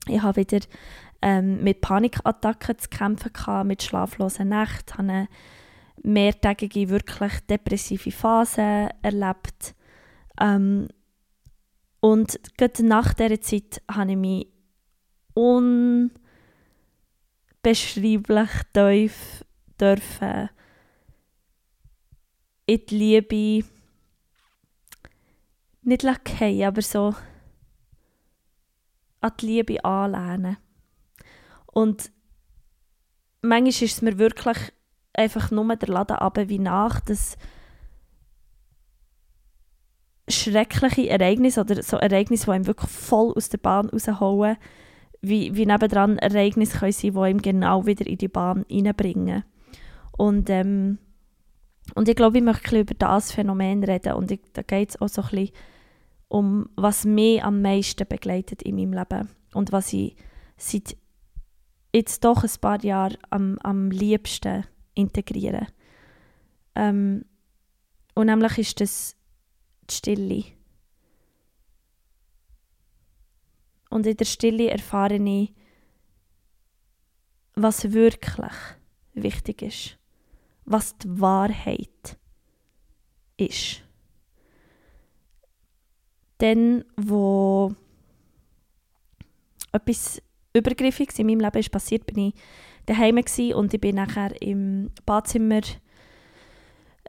Ich 0.07 0.23
habe 0.23 0.40
wieder 0.40 0.61
ähm, 1.23 1.62
mit 1.62 1.80
Panikattacken 1.80 2.78
zu 2.78 2.88
kämpfen, 2.88 3.33
gehabt, 3.33 3.66
mit 3.66 3.83
schlaflosen 3.83 4.49
Nächten, 4.49 4.92
habe 4.95 5.02
eine 5.02 5.28
mehrtägige, 6.02 6.88
wirklich 6.88 7.40
depressive 7.40 8.11
Phase 8.11 8.88
erlebt. 9.02 9.75
Ähm, 10.40 10.88
und 12.00 12.40
gerade 12.57 12.87
nach 12.87 13.14
dieser 13.14 13.40
Zeit 13.40 13.83
habe 13.90 14.12
ich 14.12 14.16
mich 14.16 14.47
unbeschreiblich 15.35 16.21
tief 18.73 19.45
dürfen 19.78 20.49
in 22.66 22.87
die 22.87 22.95
Liebe 22.95 23.66
nicht 25.83 26.02
fallen, 26.02 26.62
aber 26.62 26.83
so 26.83 27.14
an 29.20 29.32
die 29.40 29.46
Liebe 29.46 29.84
anlehnen. 29.84 30.56
Und 31.66 32.10
manchmal 33.42 33.68
ist 33.68 33.82
es 33.82 34.02
mir 34.02 34.18
wirklich 34.18 34.58
einfach 35.12 35.50
nur 35.50 35.76
der 35.76 35.88
Laden 35.88 36.16
runter 36.16 36.48
wie 36.48 36.58
nach, 36.58 37.00
dass 37.00 37.36
schreckliche 40.28 41.08
Ereignisse 41.08 41.60
oder 41.60 41.82
so 41.82 41.96
Ereignisse, 41.96 42.46
die 42.46 42.50
einem 42.52 42.66
wirklich 42.66 42.90
voll 42.90 43.32
aus 43.34 43.48
der 43.48 43.58
Bahn 43.58 43.88
rausholen, 43.88 44.56
wie, 45.22 45.54
wie 45.54 45.66
nebendran 45.66 46.18
Ereignisse 46.18 46.78
können 46.78 46.92
sein, 46.92 47.12
die 47.12 47.18
einem 47.18 47.42
genau 47.42 47.86
wieder 47.86 48.06
in 48.06 48.18
die 48.18 48.28
Bahn 48.28 48.64
reinbringen. 48.70 49.44
Und, 50.16 50.48
ähm, 50.50 50.98
und 51.94 52.08
ich 52.08 52.16
glaube, 52.16 52.38
ich 52.38 52.44
möchte 52.44 52.80
über 52.80 52.94
das 52.94 53.32
Phänomen 53.32 53.84
reden 53.84 54.14
und 54.14 54.30
ich, 54.30 54.40
da 54.52 54.62
geht 54.62 54.90
es 54.90 55.00
auch 55.00 55.08
so 55.08 55.22
ein 55.22 55.28
bisschen 55.30 55.50
um, 56.30 56.70
was 56.76 57.04
mich 57.04 57.42
am 57.42 57.60
meisten 57.60 58.06
begleitet 58.06 58.62
in 58.62 58.76
meinem 58.76 58.92
Leben 58.92 59.28
und 59.52 59.72
was 59.72 59.92
ich 59.92 60.14
seit 60.56 60.96
jetzt 61.92 62.25
doch 62.25 62.44
ein 62.44 62.60
paar 62.60 62.82
Jahren 62.84 63.18
am, 63.30 63.58
am 63.58 63.90
liebsten 63.90 64.64
integriere. 64.94 65.66
Ähm, 66.76 67.25
und 68.14 68.26
nämlich 68.26 68.58
ist 68.58 68.80
das 68.80 69.16
die 69.90 69.94
Stille. 69.94 70.44
Und 73.88 74.06
in 74.06 74.16
der 74.16 74.25
Stille 74.25 74.70
erfahre 74.70 75.16
ich, 75.16 75.52
was 77.54 77.92
wirklich 77.92 78.52
wichtig 79.14 79.62
ist, 79.62 79.99
was 80.64 80.96
die 80.96 81.20
Wahrheit 81.20 82.18
ist. 83.37 83.82
Dann, 86.40 86.85
wo 86.97 87.73
etwas 89.73 90.20
Übergriffiges 90.52 91.18
in 91.18 91.26
meinem 91.26 91.40
Leben 91.40 91.59
ist 91.59 91.70
passiert, 91.70 92.06
bin 92.06 92.28
ich 92.28 92.35
daheim 92.87 93.20
und 93.54 93.75
ich 93.75 93.80
bin 93.80 93.97
nachher 93.97 94.40
im 94.42 94.90
Badzimmer 95.06 95.61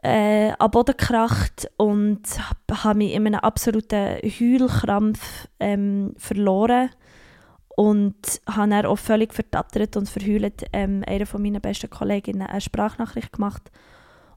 äh, 0.02 0.52
am 0.58 0.70
Boden 0.70 0.96
gekracht 0.96 1.70
und 1.76 2.22
habe 2.70 2.98
mich 2.98 3.12
in 3.12 3.26
einem 3.26 3.40
absoluten 3.40 4.18
Heulkrampf 4.22 5.48
ähm, 5.60 6.14
verloren 6.18 6.90
und 7.76 8.40
habe 8.46 8.70
dann 8.70 8.86
auch 8.86 8.98
völlig 8.98 9.32
verdattert 9.32 9.96
und 9.96 10.08
verheult 10.08 10.64
ähm, 10.72 11.02
einer 11.06 11.26
von 11.26 11.40
meinen 11.42 11.60
besten 11.60 11.88
Kolleginnen 11.88 12.46
eine 12.46 12.60
Sprachnachricht 12.60 13.32
gemacht. 13.32 13.70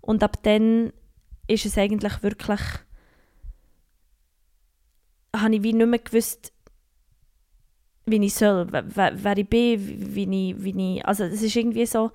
Und 0.01 0.23
ab 0.23 0.37
dann 0.43 0.93
ist 1.47 1.65
es 1.65 1.77
eigentlich 1.77 2.23
wirklich 2.23 2.61
habe 5.41 5.55
ich 5.55 5.63
wie 5.63 5.73
nicht 5.73 5.87
mehr 5.87 5.99
gewusst, 5.99 6.51
wie 8.05 8.23
ich 8.23 8.35
soll, 8.35 8.67
wer, 8.71 9.13
wer 9.15 9.37
ich 9.37 9.49
bin, 9.49 10.15
wie 10.15 10.49
ich, 10.49 10.63
wie 10.63 10.97
ich, 10.97 11.05
also 11.05 11.23
es 11.23 11.41
ist 11.41 11.55
irgendwie 11.55 11.85
so, 11.85 12.11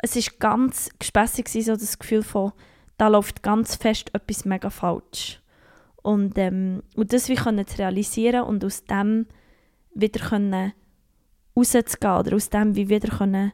es 0.00 0.16
ist 0.16 0.38
ganz 0.40 0.90
gespässig 0.98 1.48
so 1.48 1.72
das 1.72 1.98
Gefühl 1.98 2.22
von, 2.22 2.52
da 2.98 3.08
läuft 3.08 3.42
ganz 3.42 3.76
fest 3.76 4.10
etwas 4.14 4.44
mega 4.44 4.70
falsch. 4.70 5.40
Und, 6.02 6.38
ähm, 6.38 6.82
und 6.94 7.12
das 7.12 7.28
wie 7.28 7.34
können 7.34 7.66
zu 7.66 7.78
realisieren 7.78 8.44
und 8.44 8.64
aus 8.64 8.84
dem 8.84 9.26
wieder 9.94 10.24
können 10.24 10.72
rauszugehen 11.56 12.16
oder 12.16 12.36
aus 12.36 12.48
dem 12.48 12.76
wie 12.76 12.88
wieder 12.88 13.08
können 13.08 13.52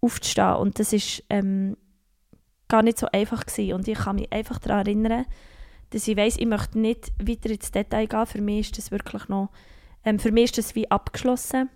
aufzustehen. 0.00 0.56
Und 0.56 0.78
das 0.78 0.92
ist 0.92 1.24
ähm, 1.30 1.76
gar 2.68 2.82
nicht 2.82 2.98
so 2.98 3.06
einfach 3.12 3.46
gewesen. 3.46 3.72
Und 3.72 3.88
ich 3.88 3.98
kann 3.98 4.16
mich 4.16 4.32
einfach 4.32 4.58
daran 4.58 4.86
erinnern, 4.86 5.26
dass 5.90 6.08
ich 6.08 6.16
weiß, 6.16 6.36
ich 6.38 6.46
möchte 6.46 6.78
nicht 6.78 7.12
weiter 7.18 7.50
ins 7.50 7.70
Detail 7.70 8.06
gehen. 8.06 8.26
Für 8.26 8.40
mich 8.40 8.66
ist 8.66 8.78
das 8.78 8.90
wirklich 8.90 9.28
noch, 9.28 9.50
ähm, 10.04 10.18
für 10.18 10.32
mich 10.32 10.44
ist 10.44 10.58
das 10.58 10.74
wie 10.74 10.90
abgeschlossen. 10.90 11.70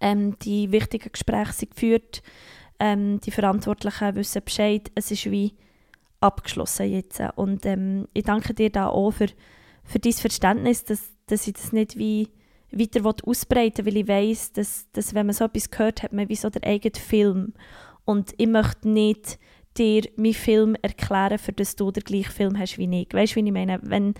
Ähm, 0.00 0.38
die 0.40 0.72
wichtigen 0.72 1.12
Gespräche 1.12 1.52
sind 1.52 1.70
geführt, 1.72 2.22
ähm, 2.78 3.20
die 3.20 3.30
Verantwortlichen 3.30 4.14
wissen 4.14 4.42
Bescheid. 4.44 4.90
Es 4.94 5.10
ist 5.10 5.30
wie 5.30 5.54
abgeschlossen 6.20 6.90
jetzt. 6.90 7.20
Und 7.36 7.66
ähm, 7.66 8.06
ich 8.14 8.24
danke 8.24 8.54
dir 8.54 8.70
da 8.70 8.88
auch 8.88 9.10
für, 9.10 9.28
für 9.84 9.98
dein 9.98 10.12
Verständnis, 10.12 10.84
dass, 10.84 11.12
dass 11.26 11.46
ich 11.46 11.54
das 11.54 11.72
nicht 11.72 11.98
wie 11.98 12.28
weiter 12.70 13.04
ausbreiten 13.26 13.84
will, 13.84 13.94
weil 13.94 14.00
ich 14.02 14.08
weiß, 14.08 14.52
dass, 14.52 14.90
dass 14.92 15.14
wenn 15.14 15.26
man 15.26 15.34
so 15.34 15.44
etwas 15.44 15.70
gehört, 15.70 16.02
hat 16.02 16.12
man 16.12 16.28
wie 16.28 16.36
so 16.36 16.48
den 16.48 16.64
eigenen 16.64 16.94
Film. 16.94 17.54
Und 18.04 18.32
ich 18.38 18.46
möchte 18.46 18.88
nicht 18.88 19.38
dir 19.78 20.02
meinen 20.16 20.34
Film 20.34 20.76
erklären, 20.82 21.38
für 21.38 21.52
dass 21.52 21.76
du 21.76 21.90
den 21.90 22.04
gleichen 22.04 22.32
Film 22.32 22.58
hast 22.58 22.78
wie 22.78 23.02
ich. 23.02 23.12
Weißt 23.12 23.32
du, 23.32 23.40
wie 23.40 23.46
ich 23.46 23.52
meine? 23.52 23.78
Wenn, 23.82 24.14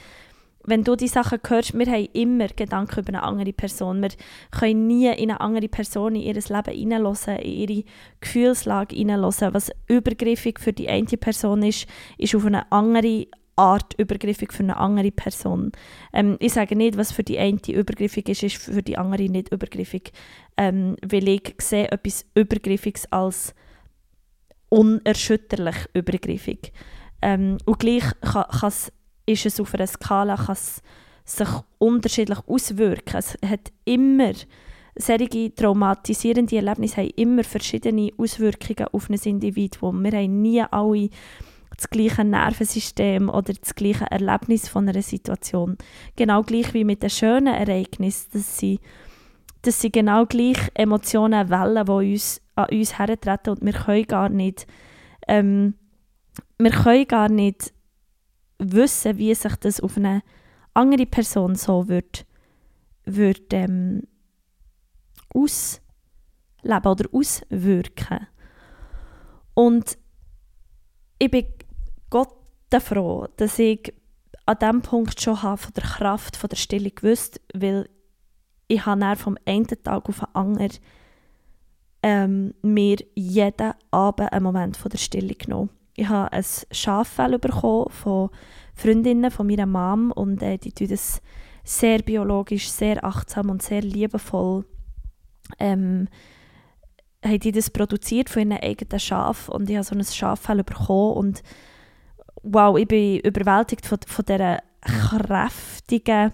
wenn 0.64 0.84
du 0.84 0.96
die 0.96 1.08
Sachen 1.08 1.40
hörst, 1.46 1.76
wir 1.76 1.86
haben 1.86 2.08
immer 2.12 2.48
Gedanken 2.48 3.00
über 3.00 3.08
eine 3.08 3.22
andere 3.22 3.52
Person. 3.52 4.02
Wir 4.02 4.10
können 4.50 4.86
nie 4.86 5.08
in 5.08 5.30
eine 5.30 5.40
andere 5.40 5.68
Person 5.68 6.14
in 6.14 6.22
ihr 6.22 6.34
Leben 6.34 6.72
hineinlassen, 6.72 7.36
in 7.36 7.52
ihre 7.52 7.84
Gefühlslage 8.20 8.96
hineinlassen. 8.96 9.54
Was 9.54 9.70
übergriffig 9.88 10.60
für 10.60 10.72
die 10.72 10.88
eine 10.88 11.06
Person 11.06 11.62
ist, 11.62 11.86
ist 12.18 12.34
auf 12.34 12.46
eine 12.46 12.70
andere 12.70 13.26
Art 13.56 13.94
übergriffig 13.98 14.52
für 14.52 14.62
eine 14.62 14.76
andere 14.76 15.10
Person. 15.10 15.72
Ähm, 16.12 16.36
ich 16.40 16.52
sage 16.52 16.74
nicht, 16.74 16.96
was 16.96 17.12
für 17.12 17.22
die 17.22 17.38
eine 17.38 17.60
übergriffig 17.68 18.28
ist, 18.28 18.42
ist 18.42 18.56
für 18.56 18.82
die 18.82 18.96
andere 18.96 19.24
nicht 19.24 19.52
übergriffig. 19.52 20.12
Ähm, 20.56 20.96
weil 21.06 21.28
ich 21.28 21.54
sehe 21.58 21.90
etwas 21.90 22.24
Übergriffiges 22.34 23.10
als 23.12 23.54
unerschütterlich 24.72 25.76
übergriffig. 25.92 26.72
Ähm, 27.20 27.58
und 27.66 27.78
gleich 27.78 28.04
kann 28.20 28.72
ist 29.26 29.46
es 29.46 29.60
auf 29.60 29.74
einer 29.74 29.86
Skala, 29.86 30.36
kann 30.36 30.54
es 30.54 30.82
sich 31.24 31.48
unterschiedlich 31.78 32.38
auswirken. 32.46 33.18
Es 33.18 33.36
hat 33.46 33.70
immer, 33.84 34.32
solche 34.96 35.54
traumatisierende 35.54 36.56
Erlebnisse 36.56 37.02
haben 37.02 37.10
immer 37.16 37.44
verschiedene 37.44 38.10
Auswirkungen 38.16 38.88
auf 38.92 39.10
ein 39.10 39.20
Individuum. 39.22 40.02
Wir 40.04 40.12
haben 40.12 40.40
nie 40.40 40.62
alle 40.62 41.10
das 41.76 41.90
gleiche 41.90 42.24
Nervensystem 42.24 43.28
oder 43.28 43.52
das 43.52 43.74
gleiche 43.74 44.10
Erlebnis 44.10 44.68
von 44.68 44.88
einer 44.88 45.02
Situation. 45.02 45.76
Genau 46.16 46.42
gleich 46.42 46.72
wie 46.72 46.84
mit 46.84 47.02
den 47.02 47.10
schönen 47.10 47.54
Ereignissen, 47.54 48.30
dass 48.32 48.58
sie, 48.58 48.80
dass 49.62 49.80
sie 49.80 49.92
genau 49.92 50.26
gleich 50.26 50.58
Emotionen 50.74 51.48
wellen, 51.48 51.86
die 51.86 52.12
uns, 52.12 52.40
an 52.54 52.66
uns 52.70 52.98
hertreten 52.98 53.50
und 53.50 53.64
wir 53.64 53.72
können 53.72 54.06
gar 54.06 54.28
nicht, 54.28 54.66
ähm, 55.28 55.74
wir 56.58 56.70
können 56.70 57.06
gar 57.06 57.28
nicht 57.28 57.72
wissen, 58.58 59.18
wie 59.18 59.34
sich 59.34 59.56
das 59.56 59.80
auf 59.80 59.96
eine 59.96 60.22
andere 60.74 61.06
Person 61.06 61.54
so 61.54 61.88
wird, 61.88 62.26
wird 63.04 63.52
ähm, 63.52 64.02
ausleben 65.34 65.80
oder 66.64 67.04
auswirken. 67.12 68.26
Und 69.54 69.98
ich 71.18 71.30
bin 71.30 71.46
Gott 72.10 72.36
froh, 72.80 73.28
dass 73.36 73.58
ich 73.58 73.92
an 74.46 74.58
diesem 74.58 74.82
Punkt 74.82 75.20
schon 75.20 75.42
habe 75.42 75.58
von 75.58 75.72
der 75.74 75.84
Kraft 75.84 76.36
von 76.36 76.48
der 76.48 76.56
Stille 76.56 76.90
gewusst, 76.90 77.40
weil 77.54 77.88
ich 78.72 78.86
habe 78.86 79.00
dann 79.00 79.16
vom 79.16 79.36
einen 79.44 79.66
Tag 79.66 80.08
auf 80.08 80.20
den 80.20 80.34
anderen 80.34 80.78
ähm, 82.02 82.54
mir 82.62 82.96
jeden 83.14 83.74
Abend 83.90 84.32
einen 84.32 84.44
Moment 84.44 84.76
von 84.76 84.90
der 84.90 84.98
Stille 84.98 85.34
genommen. 85.34 85.70
Ich 85.94 86.08
habe 86.08 86.32
ein 86.32 86.44
Schaffell 86.70 87.38
bekommen 87.38 87.90
von 87.90 88.30
Freundinnen 88.74 89.30
von 89.30 89.46
meiner 89.46 89.66
Mom 89.66 90.10
und 90.10 90.42
äh, 90.42 90.56
die 90.56 90.72
tun 90.72 90.88
das 90.88 91.20
sehr 91.64 91.98
biologisch, 91.98 92.70
sehr 92.70 93.04
achtsam 93.04 93.50
und 93.50 93.62
sehr 93.62 93.82
liebevoll 93.82 94.64
ähm, 95.58 96.08
haben 97.24 97.38
die 97.40 97.52
das 97.52 97.70
produziert 97.70 98.30
von 98.30 98.50
ihren 98.50 98.60
eigenen 98.62 98.98
Schaf 98.98 99.48
und 99.48 99.68
ich 99.68 99.76
habe 99.76 99.84
so 99.84 99.94
ein 99.94 100.02
Schaffell 100.02 100.64
bekommen 100.64 101.12
und 101.12 101.42
wow, 102.42 102.76
ich 102.78 102.88
bin 102.88 103.20
überwältigt 103.20 103.86
von, 103.86 103.98
von 104.06 104.24
dieser 104.24 104.62
kräftigen 104.80 106.32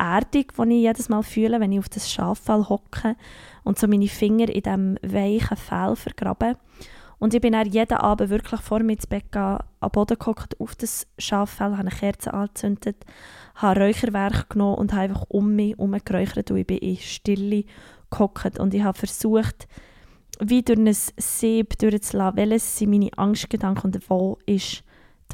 Erdung, 0.00 0.46
die 0.56 0.76
ich 0.76 0.82
jedes 0.82 1.08
Mal 1.08 1.22
fühle, 1.22 1.60
wenn 1.60 1.72
ich 1.72 1.78
auf 1.78 1.88
das 1.88 2.10
Schaffell 2.10 2.64
hocke 2.68 3.16
und 3.64 3.78
so 3.78 3.86
meine 3.86 4.08
Finger 4.08 4.48
in 4.48 4.62
diesem 4.62 4.98
weichen 5.02 5.56
Fell 5.56 5.94
vergrabe. 5.94 6.56
Und 7.18 7.34
ich 7.34 7.42
bin 7.42 7.52
dann 7.52 7.68
jeden 7.68 7.98
Abend 7.98 8.30
wirklich 8.30 8.62
vor 8.62 8.80
mir 8.80 8.94
ins 8.94 9.06
Bett 9.06 9.24
gegangen, 9.24 9.58
am 9.80 9.90
Boden 9.90 10.18
gehockt, 10.18 10.58
auf 10.58 10.74
das 10.74 11.06
Schaffell, 11.18 11.72
habe 11.72 11.80
eine 11.80 11.90
Kerze 11.90 12.32
angezündet, 12.32 13.04
habe 13.56 13.80
Räucherwerk 13.80 14.48
genommen 14.48 14.78
und 14.78 14.92
habe 14.92 15.02
einfach 15.02 15.26
um 15.28 15.54
mich 15.54 15.76
herum 15.76 15.94
geräuchert 16.02 16.50
und 16.50 16.56
ich 16.56 16.66
bin 16.66 16.78
in 16.78 16.96
Stille 16.96 17.64
gehockt. 18.10 18.58
Und 18.58 18.72
ich 18.72 18.82
habe 18.82 18.96
versucht, 18.96 19.68
wie 20.40 20.62
durch 20.62 20.78
ein 20.78 20.96
Sieb 21.18 21.78
durchzulassen, 21.78 22.38
welches 22.38 22.78
sind 22.78 22.90
meine 22.90 23.10
Angstgedanken 23.18 23.92
und 23.92 24.08
wo 24.08 24.38
ist 24.46 24.82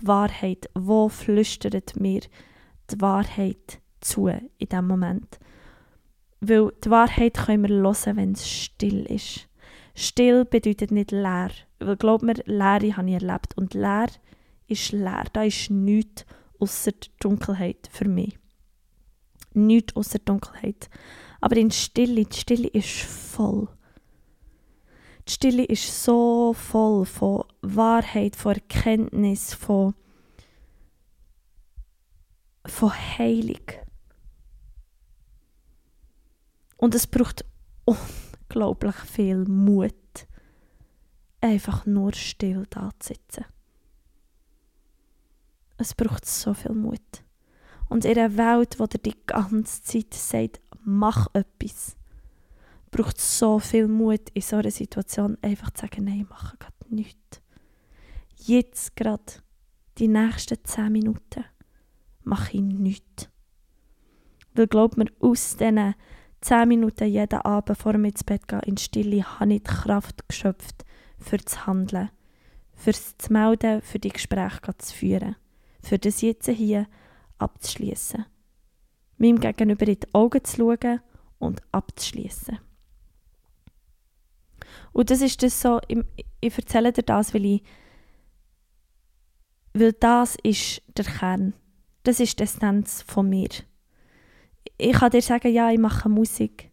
die 0.00 0.06
Wahrheit, 0.08 0.68
wo 0.74 1.08
flüstert 1.08 1.94
mir 2.00 2.22
die 2.90 3.00
Wahrheit 3.00 3.80
zu 4.00 4.28
in 4.28 4.48
diesem 4.60 4.86
Moment. 4.86 5.38
Weil 6.40 6.72
die 6.84 6.90
Wahrheit 6.90 7.34
können 7.34 7.68
wir 7.68 7.76
hören, 7.76 8.16
wenn 8.16 8.32
es 8.32 8.48
still 8.48 9.04
ist. 9.06 9.48
Still 9.94 10.44
bedeutet 10.44 10.90
nicht 10.90 11.10
leer. 11.10 11.50
Weil 11.78 11.96
glaub 11.96 12.22
mir, 12.22 12.34
Leere 12.44 12.96
habe 12.96 13.08
ich 13.08 13.14
erlebt. 13.14 13.56
Und 13.56 13.74
leer 13.74 14.08
ist 14.66 14.92
leer. 14.92 15.24
Da 15.32 15.44
ist 15.44 15.70
nichts 15.70 16.26
außer 16.58 16.92
Dunkelheit 17.20 17.88
für 17.90 18.08
mich. 18.08 18.38
Nichts 19.54 19.96
außer 19.96 20.18
Dunkelheit. 20.18 20.90
Aber 21.40 21.56
in 21.56 21.70
Stille, 21.70 22.24
die 22.24 22.36
Stille 22.36 22.68
ist 22.68 23.02
voll. 23.02 23.68
Die 25.26 25.32
Stille 25.32 25.64
ist 25.64 26.04
so 26.04 26.52
voll 26.52 27.04
von 27.04 27.44
Wahrheit, 27.62 28.36
von 28.36 28.54
Erkenntnis, 28.54 29.54
von, 29.54 29.94
von 32.64 32.92
Heilung. 32.92 33.85
Und 36.76 36.94
es 36.94 37.06
braucht 37.06 37.44
unglaublich 37.84 38.96
viel 38.96 39.44
Mut, 39.44 39.94
einfach 41.40 41.86
nur 41.86 42.12
still 42.12 42.66
da 42.70 42.90
zu 42.98 43.14
sitzen. 43.14 43.44
Es 45.78 45.94
braucht 45.94 46.24
so 46.24 46.54
viel 46.54 46.72
Mut. 46.72 47.00
Und 47.88 48.04
in 48.04 48.18
einer 48.18 48.36
Welt, 48.36 48.78
wo 48.78 48.86
dir 48.86 48.98
die 48.98 49.16
ganze 49.26 49.82
Zeit 49.82 50.14
sagt, 50.14 50.60
mach 50.84 51.28
etwas, 51.34 51.96
braucht 52.90 53.18
es 53.18 53.38
so 53.38 53.58
viel 53.58 53.88
Mut, 53.88 54.30
in 54.32 54.42
so 54.42 54.56
einer 54.56 54.70
Situation 54.70 55.36
einfach 55.42 55.70
zu 55.70 55.82
sagen, 55.82 56.04
nein, 56.04 56.26
mach 56.28 56.58
gerade 56.58 56.72
nichts. 56.88 57.40
Jetzt 58.36 58.96
gerade, 58.96 59.24
die 59.98 60.08
nächsten 60.08 60.64
zehn 60.64 60.92
Minuten, 60.92 61.44
mache 62.22 62.56
ich 62.56 62.62
nichts. 62.62 63.28
Weil 64.54 64.66
glaub 64.66 64.96
mir, 64.96 65.06
aus 65.20 65.56
diesen 65.56 65.94
zehn 66.40 66.68
Minuten 66.68 67.08
jeden 67.08 67.40
Abend 67.40 67.78
vor 67.78 67.96
mir 67.96 68.08
ins 68.08 68.24
Bett 68.24 68.46
gehen 68.48 68.60
in 68.60 68.76
Stille, 68.76 69.24
habe 69.24 69.54
ich 69.54 69.62
die 69.62 69.64
Kraft 69.64 70.28
geschöpft, 70.28 70.84
für 71.18 71.38
das 71.38 71.66
Handeln, 71.66 72.10
fürs 72.74 73.16
zu 73.18 73.32
melden, 73.32 73.82
für 73.82 73.98
die 73.98 74.10
Gespräche 74.10 74.76
zu 74.78 74.94
führen, 74.94 75.36
für 75.82 75.98
das 75.98 76.20
jetzt 76.20 76.48
hier 76.48 76.86
abzuschließen, 77.38 78.24
meinem 79.18 79.40
Gegenüber 79.40 79.86
in 79.86 80.00
die 80.00 80.14
Augen 80.14 80.44
zu 80.44 80.56
schauen 80.56 81.00
und 81.38 81.62
abzuschließen. 81.72 82.58
Und 84.92 85.10
das 85.10 85.20
ist 85.20 85.42
das 85.42 85.60
so, 85.60 85.80
ich, 85.88 85.98
ich 86.40 86.56
erzähle 86.56 86.92
dir 86.92 87.02
das, 87.02 87.34
weil 87.34 87.44
ich, 87.44 87.62
weil 89.74 89.92
das 89.92 90.36
ist 90.42 90.82
der 90.96 91.04
Kern, 91.04 91.54
das 92.02 92.20
ist 92.20 92.38
die 92.38 92.44
Essenz 92.44 93.02
von 93.02 93.28
mir 93.28 93.48
ich 94.78 94.92
kann 94.92 95.10
dir 95.10 95.22
sagen, 95.22 95.52
ja, 95.52 95.70
ich 95.70 95.78
mache 95.78 96.08
Musik. 96.08 96.70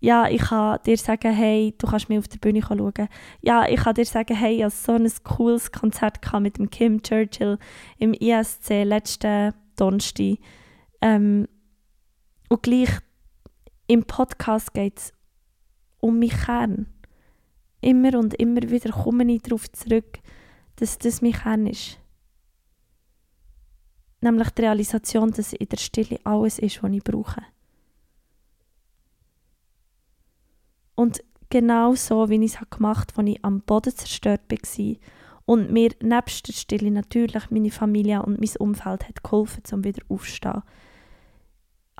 Ja, 0.00 0.28
ich 0.28 0.42
kann 0.42 0.78
dir 0.84 0.98
sagen, 0.98 1.32
hey, 1.32 1.74
du 1.78 1.86
kannst 1.86 2.08
mir 2.08 2.18
auf 2.18 2.28
der 2.28 2.38
Bühne 2.38 2.60
schauen. 2.60 2.92
Ja, 3.40 3.66
ich 3.66 3.80
kann 3.80 3.94
dir 3.94 4.04
sagen, 4.04 4.36
hey, 4.36 4.56
ich 4.56 4.64
hatte 4.64 4.76
so 4.76 4.92
ein 4.92 5.10
cooles 5.24 5.72
Konzert 5.72 6.20
mit 6.40 6.58
dem 6.58 6.68
Kim 6.68 7.02
Churchill 7.02 7.58
im 7.98 8.12
ISC 8.12 8.84
letzten 8.84 9.54
Donnerstag. 9.76 10.36
Ähm, 11.00 11.48
und 12.50 12.62
gleich 12.62 12.90
im 13.86 14.04
Podcast 14.04 14.74
geht 14.74 14.98
es 14.98 15.12
um 16.00 16.18
mich 16.18 16.32
Kern. 16.32 16.86
Immer 17.80 18.18
und 18.18 18.34
immer 18.34 18.62
wieder 18.62 18.90
komme 18.90 19.30
ich 19.32 19.42
darauf 19.42 19.70
zurück, 19.72 20.18
dass 20.76 20.98
das 20.98 21.22
mein 21.22 21.32
Kern 21.32 21.66
ist. 21.66 21.98
Nämlich 24.24 24.48
die 24.52 24.62
Realisation, 24.62 25.32
dass 25.32 25.52
in 25.52 25.68
der 25.68 25.76
Stille 25.76 26.18
alles 26.24 26.58
ist, 26.58 26.82
was 26.82 26.90
ich 26.90 27.04
brauche. 27.04 27.42
Und 30.94 31.22
genau 31.50 31.94
so, 31.94 32.30
wie 32.30 32.42
ich 32.42 32.54
es 32.54 32.70
gemacht 32.70 33.12
habe, 33.12 33.20
als 33.20 33.36
ich 33.36 33.44
am 33.44 33.60
Boden 33.60 33.94
zerstört 33.94 34.40
war 34.50 34.96
und 35.44 35.70
mir 35.70 35.90
nebst 36.00 36.48
der 36.48 36.54
Stille 36.54 36.90
natürlich 36.90 37.50
meine 37.50 37.70
Familie 37.70 38.22
und 38.22 38.40
mein 38.40 38.56
Umfeld 38.58 39.06
hat 39.06 39.22
geholfen, 39.22 39.62
um 39.72 39.84
wieder 39.84 40.00
aufzustehen, 40.08 40.62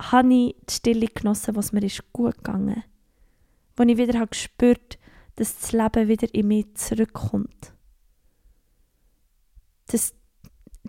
habe 0.01 0.33
ich 0.33 0.55
die 0.67 0.73
Stille 0.73 1.05
genossen, 1.05 1.55
was 1.55 1.73
mir 1.73 1.83
ist 1.83 2.11
gut 2.11 2.37
gegangen 2.37 2.83
Wo 3.77 3.83
ich 3.83 3.97
wieder 3.97 4.17
habe 4.17 4.29
gespürt 4.29 4.97
dass 5.35 5.59
das 5.59 5.73
Leben 5.73 6.07
wieder 6.07 6.33
in 6.33 6.47
mich 6.47 6.73
zurückkommt. 6.75 7.73
Dass 9.87 10.15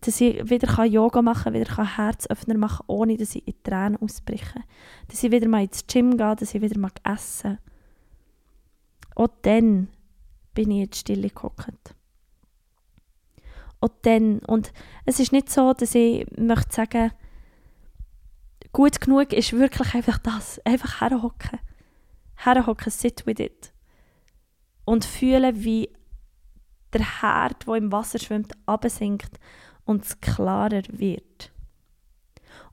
dass 0.00 0.20
ich 0.20 0.48
wieder 0.50 0.84
Yoga 0.84 1.22
machen 1.22 1.44
kann, 1.44 1.54
wieder 1.54 1.96
Herzöffner 1.96 2.56
machen 2.56 2.78
kann, 2.78 2.96
ohne 2.96 3.16
dass 3.16 3.34
ich 3.34 3.46
in 3.46 3.62
Tränen 3.62 3.96
ausbreche. 3.96 4.62
Dass 5.08 5.22
ich 5.22 5.30
wieder 5.30 5.48
mal 5.48 5.64
ins 5.64 5.86
Gym 5.86 6.16
gehe, 6.16 6.36
dass 6.36 6.54
ich 6.54 6.60
wieder 6.60 6.78
mal 6.78 6.90
essen 7.04 7.58
Auch 9.14 9.28
dann 9.42 9.88
bin 10.54 10.70
ich 10.70 10.82
in 10.84 10.90
die 10.90 10.98
Stille 10.98 11.30
gehockt. 11.30 11.94
Auch 13.80 13.90
dann. 14.02 14.40
Und 14.40 14.72
es 15.04 15.20
ist 15.20 15.32
nicht 15.32 15.50
so, 15.50 15.72
dass 15.72 15.94
ich 15.94 16.26
möchte 16.36 16.74
sagen, 16.74 17.12
gut 18.72 19.00
genug 19.00 19.32
ist 19.32 19.52
wirklich 19.52 19.94
einfach 19.94 20.18
das. 20.18 20.60
Einfach 20.64 21.00
herhocken. 21.00 21.60
Herhocken, 22.36 22.90
sit 22.90 23.26
with 23.26 23.38
it. 23.38 23.72
Und 24.84 25.04
fühlen, 25.04 25.64
wie 25.64 25.90
der 26.92 27.22
Herd, 27.22 27.66
der 27.66 27.74
im 27.74 27.92
Wasser 27.92 28.18
schwimmt, 28.18 28.52
absinkt 28.66 29.38
und 29.86 30.04
es 30.04 30.20
klarer 30.20 30.82
wird. 30.90 31.52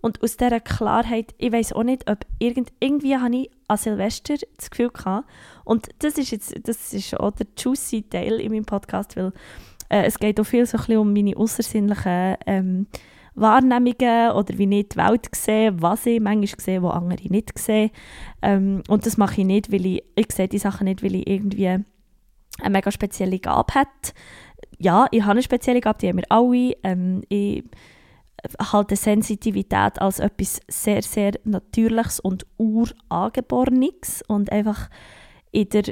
Und 0.02 0.21
aus 0.21 0.36
dieser 0.36 0.60
Klarheit, 0.60 1.34
ich 1.38 1.54
weiß 1.54 1.71
auch 1.73 1.84
nicht, 1.84 2.10
ob 2.10 2.26
irgend, 2.38 2.73
irgendwie 2.82 3.15
habe 3.15 3.36
ich 3.38 3.52
an 3.69 3.78
Silvester 3.78 4.36
das 4.58 4.69
Gefühl 4.69 4.89
gehabt, 4.89 5.30
und 5.63 5.88
das 5.99 6.17
ist 6.17 6.32
jetzt, 6.32 6.56
das 6.67 6.93
ist 6.93 7.17
auch 7.17 7.32
der 7.32 7.47
juicy 7.58 8.04
Teil 8.10 8.41
in 8.41 8.52
meinem 8.52 8.65
Podcast, 8.65 9.15
weil 9.15 9.32
äh, 9.88 10.04
es 10.04 10.19
geht 10.19 10.41
auch 10.41 10.45
viel 10.45 10.65
so 10.65 10.78
ein 10.78 10.97
um 10.97 11.13
meine 11.13 11.38
außersinnlichen 11.38 12.36
ähm, 12.45 12.88
Wahrnehmungen 13.36 14.32
oder 14.32 14.58
wie 14.58 14.80
ich 14.80 14.89
die 14.89 14.97
Welt 14.97 15.30
sehe, 15.34 15.82
was 15.82 16.06
ich 16.06 16.19
manchmal 16.19 16.60
sehe, 16.60 16.84
was 16.84 16.95
andere 16.95 17.28
nicht 17.30 17.58
sehen. 17.58 17.91
Ähm, 18.41 18.84
und 18.89 19.06
das 19.06 19.17
mache 19.17 19.41
ich 19.41 19.47
nicht, 19.47 19.71
weil 19.71 19.86
ich, 19.86 20.04
ich 20.15 20.32
sehe 20.32 20.47
die 20.47 20.60
Sachen 20.60 20.86
nicht, 20.86 21.02
weil 21.02 21.15
ich 21.15 21.30
irgendwie 21.30 21.67
eine 21.67 21.86
mega 22.69 22.91
spezielle 22.91 23.39
Gabe 23.39 23.73
habe 23.73 23.89
ja, 24.84 25.08
ich 25.12 25.22
habe 25.22 25.32
eine 25.32 25.43
spezielle 25.43 25.82
Gabe, 25.82 26.00
die 26.00 26.10
haben 26.10 26.17
wir 26.17 26.32
alle. 26.32 26.76
Ähm, 26.84 27.24
ich 27.30 27.63
halte 28.72 28.96
Sensitivität 28.96 30.02
als 30.02 30.19
etwas 30.19 30.60
sehr, 30.67 31.02
sehr 31.02 31.34
Natürliches 31.46 32.19
und 32.19 32.46
Urangeborenes 32.58 34.24
und 34.28 34.52
einfach 34.52 34.89
in 35.52 35.69
der 35.69 35.84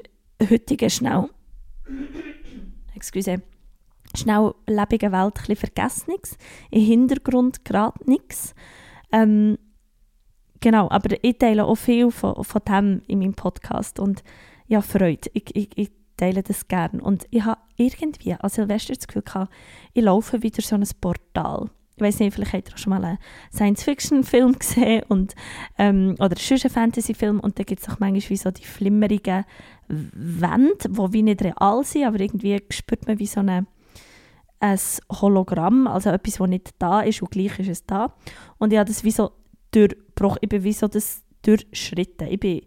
heutigen 0.49 0.89
schnell, 0.89 1.29
excuse, 2.93 3.41
schnell 4.13 4.53
lebigen 4.67 5.13
Welt 5.13 5.37
ein 5.37 5.45
bisschen 5.45 5.55
Vergessenes, 5.55 6.37
im 6.71 6.81
Hintergrund 6.81 7.63
gerade 7.63 7.97
nichts. 8.05 8.53
Ähm, 9.13 9.57
genau, 10.59 10.89
aber 10.89 11.15
ich 11.21 11.37
teile 11.37 11.63
auch 11.63 11.75
viel 11.75 12.11
von, 12.11 12.43
von 12.43 12.61
dem 12.67 13.01
in 13.07 13.19
meinem 13.19 13.35
Podcast 13.35 13.99
und 13.99 14.23
ja, 14.67 14.81
Freude. 14.81 15.29
Ich, 15.33 15.55
ich, 15.55 15.77
ich 15.77 15.91
teile 16.17 16.43
das 16.43 16.67
gerne. 16.67 17.01
Und 17.01 17.25
ich 17.29 17.43
habe 17.43 17.61
irgendwie 17.77 18.33
an 18.33 18.49
Silvester 18.49 18.93
das 18.93 19.07
Gefühl 19.07 19.23
gehabt, 19.23 19.53
ich 19.93 20.03
laufe 20.03 20.43
wieder 20.43 20.61
so 20.61 20.75
ein 20.75 20.87
Portal. 20.99 21.69
Ich 21.95 22.01
weiß 22.01 22.19
nicht, 22.19 22.33
vielleicht 22.33 22.53
habt 22.53 22.69
ihr 22.69 22.73
auch 22.73 22.77
schon 22.77 22.91
mal 22.91 23.03
einen 23.03 23.17
Science-Fiction-Film 23.53 24.57
gesehen 24.59 25.03
und, 25.07 25.35
ähm, 25.77 26.15
oder 26.19 26.35
einen 26.35 26.69
Fantasy-Film 26.69 27.39
und 27.39 27.59
da 27.59 27.63
gibt 27.63 27.81
es 27.81 27.89
auch 27.89 27.99
manchmal 27.99 28.29
wie 28.29 28.37
so 28.37 28.49
die 28.49 28.65
flimmerigen 28.65 29.45
Wände, 29.87 30.77
die 30.87 31.13
wie 31.13 31.23
nicht 31.23 31.43
real 31.43 31.83
sind, 31.83 32.05
aber 32.05 32.19
irgendwie 32.19 32.63
spürt 32.69 33.07
man 33.07 33.19
wie 33.19 33.27
so 33.27 33.41
eine, 33.41 33.67
ein 34.59 34.79
Hologramm, 35.11 35.87
also 35.87 36.09
etwas, 36.09 36.35
das 36.35 36.47
nicht 36.47 36.71
da 36.79 37.01
ist 37.01 37.21
und 37.21 37.31
gleich 37.31 37.59
ist 37.59 37.69
es 37.69 37.85
da. 37.85 38.15
Und 38.57 38.73
ich 38.73 38.79
habe 38.79 38.87
das 38.87 39.03
wie 39.03 39.11
so 39.11 39.31
durchbrochen, 39.71 40.39
ich 40.41 40.49
bin 40.49 40.63
wie 40.63 40.73
so 40.73 40.87
das 40.87 41.23
durchschritten. 41.41 42.27
Ich 42.27 42.39
bin 42.39 42.61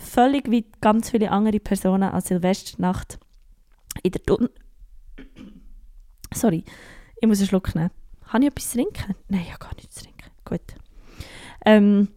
völlig 0.00 0.50
wie 0.50 0.66
ganz 0.80 1.10
viele 1.10 1.30
andere 1.30 1.60
Personen 1.60 2.10
an 2.10 2.20
Silvesternacht 2.20 3.18
in 4.02 4.12
der 4.12 4.22
Turn... 4.22 4.48
Sorry, 6.32 6.64
ich 7.20 7.28
muss 7.28 7.38
einen 7.38 7.48
Schluck 7.48 7.74
nehmen. 7.74 7.90
Habe 8.26 8.44
ich 8.44 8.50
etwas 8.50 8.70
zu 8.70 8.78
trinken? 8.78 9.14
Nein, 9.28 9.42
ich 9.42 9.52
habe 9.52 9.58
gar 9.58 9.74
nichts 9.74 9.96
zu 9.96 10.04
trinken. 10.04 10.30
Gut. 10.44 10.60
Ähm, 11.66 12.08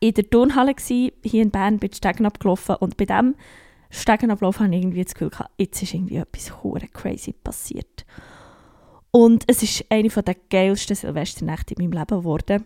in 0.00 0.14
der 0.14 0.28
Turnhalle 0.28 0.72
war, 0.72 1.10
hier 1.22 1.42
in 1.42 1.50
Bern, 1.50 1.78
bin 1.78 1.90
ich 1.90 1.96
Stegen 1.96 2.26
abgelaufen 2.26 2.76
und 2.76 2.96
bei 2.96 3.06
diesem 3.06 3.34
Stegenablauf 3.90 4.60
habe 4.60 4.74
ich 4.74 4.82
irgendwie 4.82 5.02
das 5.02 5.14
Gefühl 5.14 5.30
jetzt 5.58 5.82
ist 5.82 5.94
irgendwie 5.94 6.16
etwas 6.16 6.62
hure 6.62 6.86
crazy 6.88 7.32
passiert. 7.32 8.06
Und 9.10 9.44
es 9.48 9.62
ist 9.62 9.84
eine 9.90 10.08
der 10.08 10.36
geilsten 10.50 10.94
Silvesternächte 10.94 11.74
in 11.74 11.82
meinem 11.82 11.98
Leben 11.98 12.18
geworden. 12.18 12.64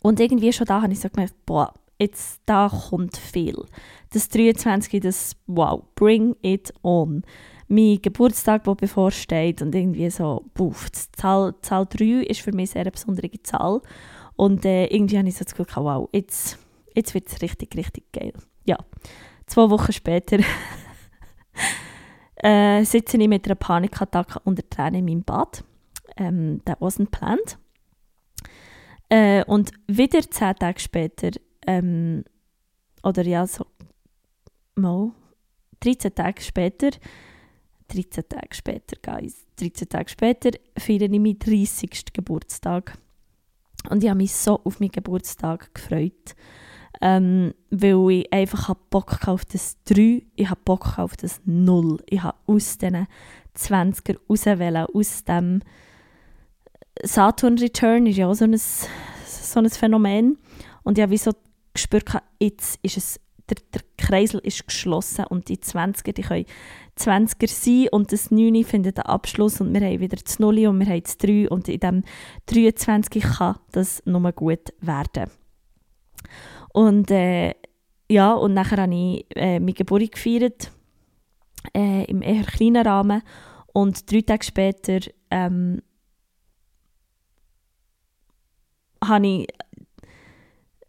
Und 0.00 0.20
irgendwie 0.20 0.52
schon 0.52 0.66
da 0.66 0.80
habe 0.80 0.92
ich 0.92 1.00
so 1.00 1.10
gemerkt, 1.10 1.34
boah, 1.44 1.74
jetzt 1.98 2.40
da 2.46 2.68
kommt 2.68 3.16
viel. 3.16 3.64
Das 4.12 4.28
23, 4.28 5.00
das 5.00 5.36
wow, 5.46 5.82
bring 5.94 6.36
it 6.42 6.72
on. 6.82 7.22
Mein 7.68 8.00
Geburtstag, 8.02 8.64
der 8.64 8.74
bevorsteht 8.74 9.62
und 9.62 9.74
irgendwie 9.74 10.10
so, 10.10 10.44
puff, 10.54 10.90
Zahl, 11.12 11.54
Zahl 11.62 11.86
3 11.86 12.24
ist 12.24 12.40
für 12.40 12.52
mich 12.52 12.74
eine 12.74 12.84
sehr 12.84 12.90
besondere 12.90 13.42
Zahl. 13.42 13.80
Und 14.36 14.64
äh, 14.64 14.86
irgendwie 14.86 15.18
habe 15.18 15.28
ich 15.28 15.36
so 15.36 15.44
das 15.44 15.54
Gefühl, 15.54 15.84
wow, 15.84 16.08
jetzt, 16.12 16.58
jetzt 16.94 17.14
wird 17.14 17.28
es 17.28 17.40
richtig, 17.40 17.76
richtig 17.76 18.12
geil. 18.12 18.32
Ja, 18.64 18.76
zwei 19.46 19.70
Wochen 19.70 19.92
später 19.92 20.38
äh, 22.36 22.84
sitze 22.84 23.16
ich 23.16 23.28
mit 23.28 23.46
einer 23.46 23.54
Panikattacke 23.54 24.40
unter 24.44 24.68
Tränen 24.68 25.00
in 25.00 25.04
meinem 25.04 25.24
Bad. 25.24 25.64
Ähm, 26.16 26.60
that 26.64 26.80
wasn't 26.80 27.10
planned. 27.10 27.58
Äh, 29.08 29.44
und 29.44 29.72
wieder 29.86 30.22
zehn 30.28 30.56
Tage 30.56 30.80
später, 30.80 31.30
ähm, 31.66 32.24
oder 33.02 33.22
ja, 33.24 33.46
so, 33.46 33.66
mal, 34.74 35.12
13 35.80 36.14
Tage 36.14 36.42
später, 36.42 36.90
13 37.88 38.24
Tage 38.28 38.54
später, 38.54 38.96
guys, 39.02 39.46
13 39.56 39.88
Tage 39.88 40.08
später 40.08 40.50
feiere 40.78 41.02
ich 41.02 41.10
meinen 41.10 41.38
30. 41.38 42.12
Geburtstag. 42.12 42.96
Und 43.90 44.02
ich 44.02 44.08
habe 44.08 44.18
mich 44.18 44.34
so 44.34 44.60
auf 44.64 44.80
meinen 44.80 44.92
Geburtstag 44.92 45.74
gefreut, 45.74 46.34
ähm, 47.02 47.52
weil 47.70 48.10
ich 48.10 48.32
einfach 48.32 48.74
Bock 48.88 49.28
auf 49.28 49.44
das 49.44 49.76
3, 49.84 50.22
ich 50.34 50.48
habe 50.48 50.60
Bock 50.64 50.98
auf 50.98 51.16
das 51.16 51.42
0. 51.44 52.02
Ich 52.08 52.22
habe 52.22 52.38
aus 52.46 52.78
diesen 52.78 53.06
20er 53.56 54.16
rauswählen, 54.28 54.86
aus 54.86 55.24
dem 55.24 55.60
Saturn 57.02 57.58
Return 57.58 58.06
ist 58.06 58.16
ja 58.16 58.28
auch 58.28 58.34
so 58.34 58.44
ein, 58.44 58.56
so 58.56 59.60
ein 59.60 59.68
Phänomen. 59.68 60.38
Und 60.82 60.98
ich 60.98 61.02
habe 61.02 61.12
wie 61.12 61.18
so 61.18 61.32
gespürt, 61.74 62.10
jetzt 62.40 62.78
ist 62.82 62.96
es, 62.96 63.20
der, 63.50 63.56
der 63.74 63.82
Kreisel 63.98 64.40
ist 64.40 64.66
geschlossen 64.66 65.26
und 65.26 65.48
die 65.48 65.58
20er, 65.58 66.12
die 66.12 66.22
können 66.22 66.46
20er 66.98 67.48
sein 67.48 67.88
und 67.90 68.12
das 68.12 68.30
9 68.30 68.64
findet 68.64 68.98
einen 68.98 69.06
Abschluss 69.06 69.60
und 69.60 69.74
wir 69.74 69.80
haben 69.82 70.00
wieder 70.00 70.16
das 70.16 70.38
0 70.38 70.66
und 70.66 70.78
wir 70.78 70.86
haben 70.86 71.02
das 71.02 71.18
3 71.18 71.48
und 71.50 71.68
in 71.68 71.80
diesem 71.80 72.02
23 72.46 73.22
kann 73.22 73.58
das 73.72 74.02
nur 74.06 74.32
gut 74.32 74.72
werden. 74.80 75.30
Und 76.72 77.10
äh, 77.10 77.54
ja, 78.10 78.32
und 78.32 78.54
nachher 78.54 78.82
habe 78.82 78.94
ich 78.94 79.26
äh, 79.36 79.58
meine 79.60 79.72
Geburt 79.72 80.12
gefeiert, 80.12 80.70
äh, 81.74 82.04
im 82.04 82.22
eher 82.22 82.44
kleinen 82.44 82.86
Rahmen 82.86 83.22
und 83.72 84.10
drei 84.10 84.20
Tage 84.20 84.44
später 84.44 85.00
ähm, 85.30 85.82
habe 89.02 89.26
ich 89.26 89.48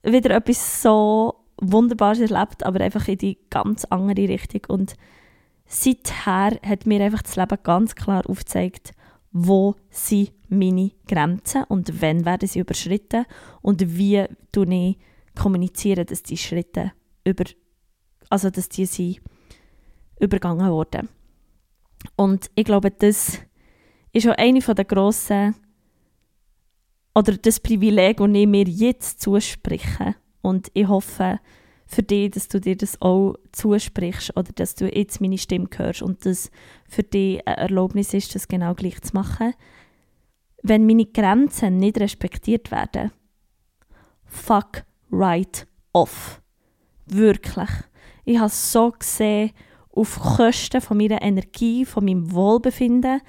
wieder 0.05 0.35
etwas 0.35 0.81
so 0.81 1.35
Wunderbares 1.57 2.19
erlebt, 2.19 2.65
aber 2.65 2.81
einfach 2.81 3.07
in 3.07 3.17
die 3.17 3.37
ganz 3.49 3.85
andere 3.85 4.27
Richtung. 4.27 4.61
Und 4.67 4.95
seither 5.65 6.59
hat 6.65 6.85
mir 6.85 7.01
einfach 7.03 7.21
das 7.21 7.35
Leben 7.35 7.57
ganz 7.63 7.95
klar 7.95 8.23
aufgezeigt, 8.29 8.93
wo 9.31 9.75
sind 9.89 10.31
meine 10.47 10.91
Grenzen 11.07 11.63
und 11.65 12.01
wann 12.01 12.25
werden 12.25 12.47
sie 12.47 12.59
überschritten 12.59 13.25
und 13.61 13.97
wie 13.97 14.25
ich 14.55 14.97
kommunizieren, 15.35 16.05
dass 16.05 16.23
die 16.23 16.37
Schritte 16.37 16.93
über, 17.25 17.43
also 18.29 18.49
dass 18.49 18.69
die 18.69 18.85
sind 18.85 19.19
übergangen 20.19 20.71
wurden. 20.71 21.09
Und 22.15 22.49
ich 22.55 22.63
glaube, 22.63 22.91
das 22.91 23.39
ist 24.13 24.27
auch 24.27 24.37
eine 24.37 24.59
der 24.59 24.85
grossen 24.85 25.55
oder 27.15 27.37
das 27.37 27.59
Privileg, 27.59 28.17
das 28.17 28.29
ich 28.33 28.47
mir 28.47 28.67
jetzt 28.67 29.21
zuspreche. 29.21 30.15
Und 30.41 30.69
ich 30.73 30.87
hoffe 30.87 31.39
für 31.87 32.03
dich, 32.03 32.31
dass 32.31 32.47
du 32.47 32.59
dir 32.59 32.75
das 32.75 33.01
auch 33.01 33.35
zusprichst 33.51 34.35
oder 34.35 34.51
dass 34.53 34.75
du 34.75 34.93
jetzt 34.93 35.21
meine 35.21 35.37
Stimme 35.37 35.69
hörst 35.75 36.01
und 36.01 36.25
dass 36.25 36.51
für 36.87 37.03
dich 37.03 37.45
eine 37.47 37.57
Erlaubnis 37.57 38.13
ist, 38.13 38.35
das 38.35 38.47
genau 38.47 38.73
gleich 38.73 39.01
zu 39.01 39.13
machen. 39.13 39.53
Wenn 40.61 40.85
meine 40.85 41.05
Grenzen 41.05 41.77
nicht 41.77 41.99
respektiert 41.99 42.71
werden, 42.71 43.11
fuck 44.25 44.83
right 45.11 45.65
off. 45.93 46.41
Wirklich. 47.05 47.69
Ich 48.25 48.39
habe 48.39 48.49
so 48.49 48.91
gesehen, 48.91 49.51
auf 49.91 50.19
Kosten 50.19 50.81
von 50.81 50.97
meiner 50.97 51.21
Energie, 51.21 51.85
von 51.85 52.03
meinem 52.03 52.31
Wohlbefinden 52.31 53.21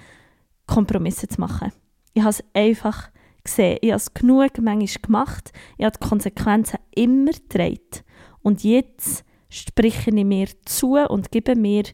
Kompromisse 0.66 1.28
zu 1.28 1.40
machen. 1.40 1.72
Ich 2.12 2.22
habe 2.22 2.30
es 2.30 2.44
einfach 2.54 3.10
gesehen. 3.46 3.78
Ich 3.80 3.90
habe 3.90 3.96
es 3.96 4.14
genug 4.14 4.58
manchmal 4.60 5.02
gemacht. 5.02 5.52
Ich 5.78 5.84
habe 5.84 5.98
die 6.00 6.08
Konsequenzen 6.08 6.78
immer 6.94 7.32
getragen. 7.32 8.04
Und 8.42 8.64
jetzt 8.64 9.24
spreche 9.48 10.10
ich 10.10 10.24
mir 10.24 10.48
zu 10.64 10.96
und 10.96 11.30
gebe 11.30 11.56
mir 11.56 11.84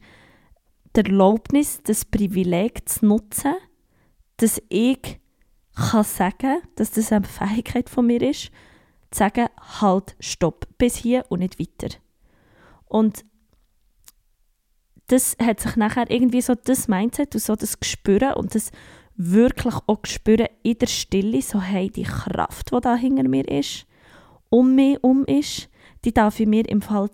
die 0.97 1.01
Erlaubnis, 1.01 1.81
das 1.85 2.05
Privileg 2.05 2.89
zu 2.89 3.07
nutzen, 3.07 3.55
dass 4.37 4.61
ich 4.69 5.21
kann 5.75 6.05
sagen 6.05 6.61
dass 6.77 6.91
das 6.91 7.13
eine 7.13 7.25
Fähigkeit 7.25 7.89
von 7.89 8.07
mir 8.07 8.21
ist, 8.21 8.51
zu 9.11 9.19
sagen, 9.19 9.49
halt, 9.81 10.17
stopp, 10.21 10.67
bis 10.79 10.97
hier 10.97 11.25
und 11.29 11.41
nicht 11.41 11.59
weiter. 11.59 11.97
Und 12.85 13.25
das 15.07 15.37
hat 15.43 15.61
sich 15.61 15.77
nachher 15.77 16.11
irgendwie 16.11 16.41
so 16.41 16.55
das 16.55 16.89
Mindset 16.89 17.35
und 17.35 17.41
so 17.41 17.57
das 17.57 17.81
Gespüren 17.81 18.35
und 18.35 18.55
das 18.55 18.71
wirklich 19.17 19.75
auch 19.87 20.01
spüren 20.05 20.49
in 20.63 20.79
der 20.79 20.87
Stille, 20.87 21.43
so 21.43 21.61
hey, 21.61 21.91
die 21.91 22.03
Kraft, 22.03 22.73
die 22.73 22.81
da 22.81 22.97
hinter 22.97 23.29
mir 23.29 23.47
ist, 23.49 23.87
um 24.49 24.75
mich 24.75 25.03
um 25.03 25.25
ist, 25.25 25.69
die 26.05 26.13
darf 26.13 26.41
ich 26.41 26.47
mir 26.47 26.69
im 26.69 26.83
Fall 26.83 27.11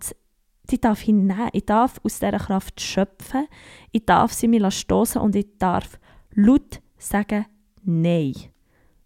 die 0.71 0.79
darf 0.79 1.01
ich 1.01 1.07
nehmen. 1.09 1.49
Ich 1.53 1.65
darf 1.65 1.99
aus 2.03 2.19
dieser 2.19 2.37
Kraft 2.37 2.79
schöpfen. 2.79 3.47
Ich 3.91 4.05
darf 4.05 4.33
sie 4.33 4.47
mir 4.47 4.69
stoßen 4.69 5.21
und 5.21 5.35
ich 5.35 5.47
darf 5.57 5.99
laut 6.31 6.81
sagen, 6.97 7.45
nein. 7.83 8.33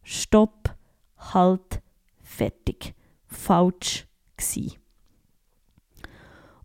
Stopp, 0.04 0.76
halt, 1.18 1.82
fertig. 2.22 2.94
Falsch 3.26 4.08
gsi. 4.36 4.74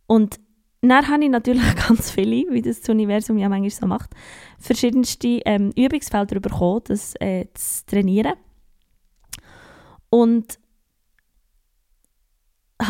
Und 0.06 0.40
dann 0.80 1.08
habe 1.08 1.24
ich 1.24 1.30
natürlich 1.30 1.74
ganz 1.88 2.10
viele, 2.10 2.50
wie 2.50 2.62
das, 2.62 2.80
das 2.80 2.88
Universum 2.88 3.38
ja 3.38 3.48
manchmal 3.48 3.70
so 3.70 3.86
macht, 3.86 4.10
verschiedenste 4.58 5.40
ähm, 5.44 5.72
Übungsfelder 5.76 6.40
bekommen, 6.40 6.82
das 6.84 7.14
äh, 7.20 7.46
zu 7.54 7.86
trainieren. 7.86 8.34
Und 10.10 10.58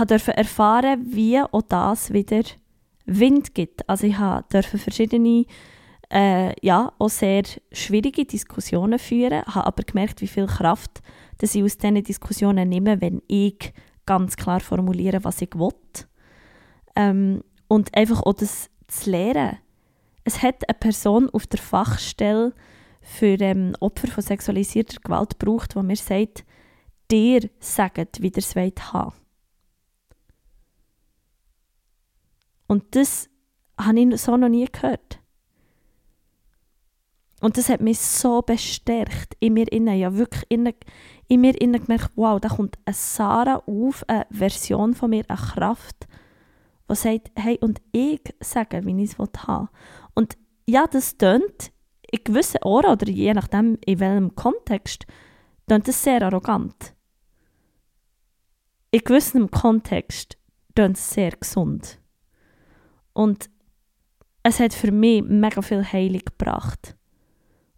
durfte 0.06 0.36
erfahren, 0.36 1.06
wie 1.08 1.40
auch 1.40 1.62
das 1.62 2.12
wieder 2.12 2.42
Wind 3.06 3.54
gibt. 3.54 3.88
Also 3.88 4.06
ich 4.06 4.16
durfte 4.16 4.78
verschiedene, 4.78 5.46
äh, 6.12 6.54
ja, 6.64 6.92
auch 6.98 7.08
sehr 7.08 7.42
schwierige 7.72 8.24
Diskussionen 8.24 8.98
führen, 8.98 9.42
habe 9.46 9.66
aber 9.66 9.82
gemerkt, 9.82 10.20
wie 10.20 10.28
viel 10.28 10.46
Kraft 10.46 11.02
dass 11.38 11.54
ich 11.54 11.62
aus 11.62 11.78
diesen 11.78 12.02
Diskussionen 12.02 12.68
nehme, 12.68 13.00
wenn 13.00 13.22
ich 13.28 13.72
ganz 14.06 14.36
klar 14.36 14.60
formuliere, 14.60 15.24
was 15.24 15.40
ich 15.40 15.54
will. 15.54 15.72
Ähm, 16.96 17.42
und 17.68 17.94
einfach 17.94 18.22
auch 18.22 18.34
das 18.34 18.70
zu 18.88 19.10
lernen. 19.10 19.58
Es 20.24 20.42
hat 20.42 20.68
eine 20.68 20.78
Person 20.78 21.30
auf 21.30 21.46
der 21.46 21.60
Fachstelle 21.60 22.52
für 23.00 23.40
ähm, 23.40 23.74
Opfer 23.80 24.08
von 24.08 24.22
sexualisierter 24.22 25.00
Gewalt 25.00 25.38
gebraucht, 25.38 25.74
die 25.74 25.82
mir 25.82 25.96
sagt, 25.96 26.44
dir 27.10 27.48
sagt, 27.60 28.20
wie 28.20 28.28
ihr 28.28 28.36
es 28.36 28.54
haben 28.54 29.12
Und 32.66 32.84
das 32.94 33.30
habe 33.78 33.98
ich 33.98 34.20
so 34.20 34.36
noch 34.36 34.48
nie 34.48 34.66
gehört. 34.66 35.20
Und 37.40 37.56
das 37.56 37.68
hat 37.68 37.80
mich 37.80 37.98
so 38.00 38.42
bestärkt 38.42 39.36
in 39.40 39.54
mir 39.54 39.70
innen. 39.72 39.96
Ja, 39.96 40.14
wirklich 40.14 40.44
in, 40.48 40.72
in 41.28 41.40
mir 41.40 41.58
innen 41.60 41.82
gemerkt, 41.82 42.10
wow, 42.16 42.40
da 42.40 42.48
kommt 42.48 42.78
eine 42.84 42.94
Sarah 42.94 43.62
auf, 43.66 44.04
eine 44.08 44.26
Version 44.30 44.94
von 44.94 45.10
mir, 45.10 45.24
eine 45.28 45.38
Kraft, 45.38 46.08
die 46.90 46.94
sagt, 46.94 47.30
hey, 47.36 47.58
und 47.60 47.80
ich 47.92 48.22
sage, 48.40 48.84
wie 48.84 49.02
ich 49.02 49.12
es 49.18 49.18
haben 49.46 49.68
Und 50.14 50.36
ja, 50.66 50.86
das 50.86 51.16
tönt 51.16 51.72
in 52.10 52.24
gewissen 52.24 52.62
Ohren 52.64 52.92
oder 52.92 53.08
je 53.08 53.34
nachdem 53.34 53.78
in 53.84 54.00
welchem 54.00 54.34
Kontext, 54.34 55.06
tönt 55.66 55.88
das 55.88 56.02
sehr 56.02 56.22
arrogant. 56.22 56.94
In 58.90 59.00
gewissem 59.00 59.50
Kontext 59.50 60.38
tönt 60.74 60.96
es 60.96 61.10
sehr 61.10 61.32
gesund. 61.32 61.98
Und 63.12 63.50
es 64.42 64.60
hat 64.60 64.72
für 64.72 64.92
mich 64.92 65.22
mega 65.22 65.60
viel 65.60 65.84
Heilung 65.84 66.22
gebracht. 66.24 66.96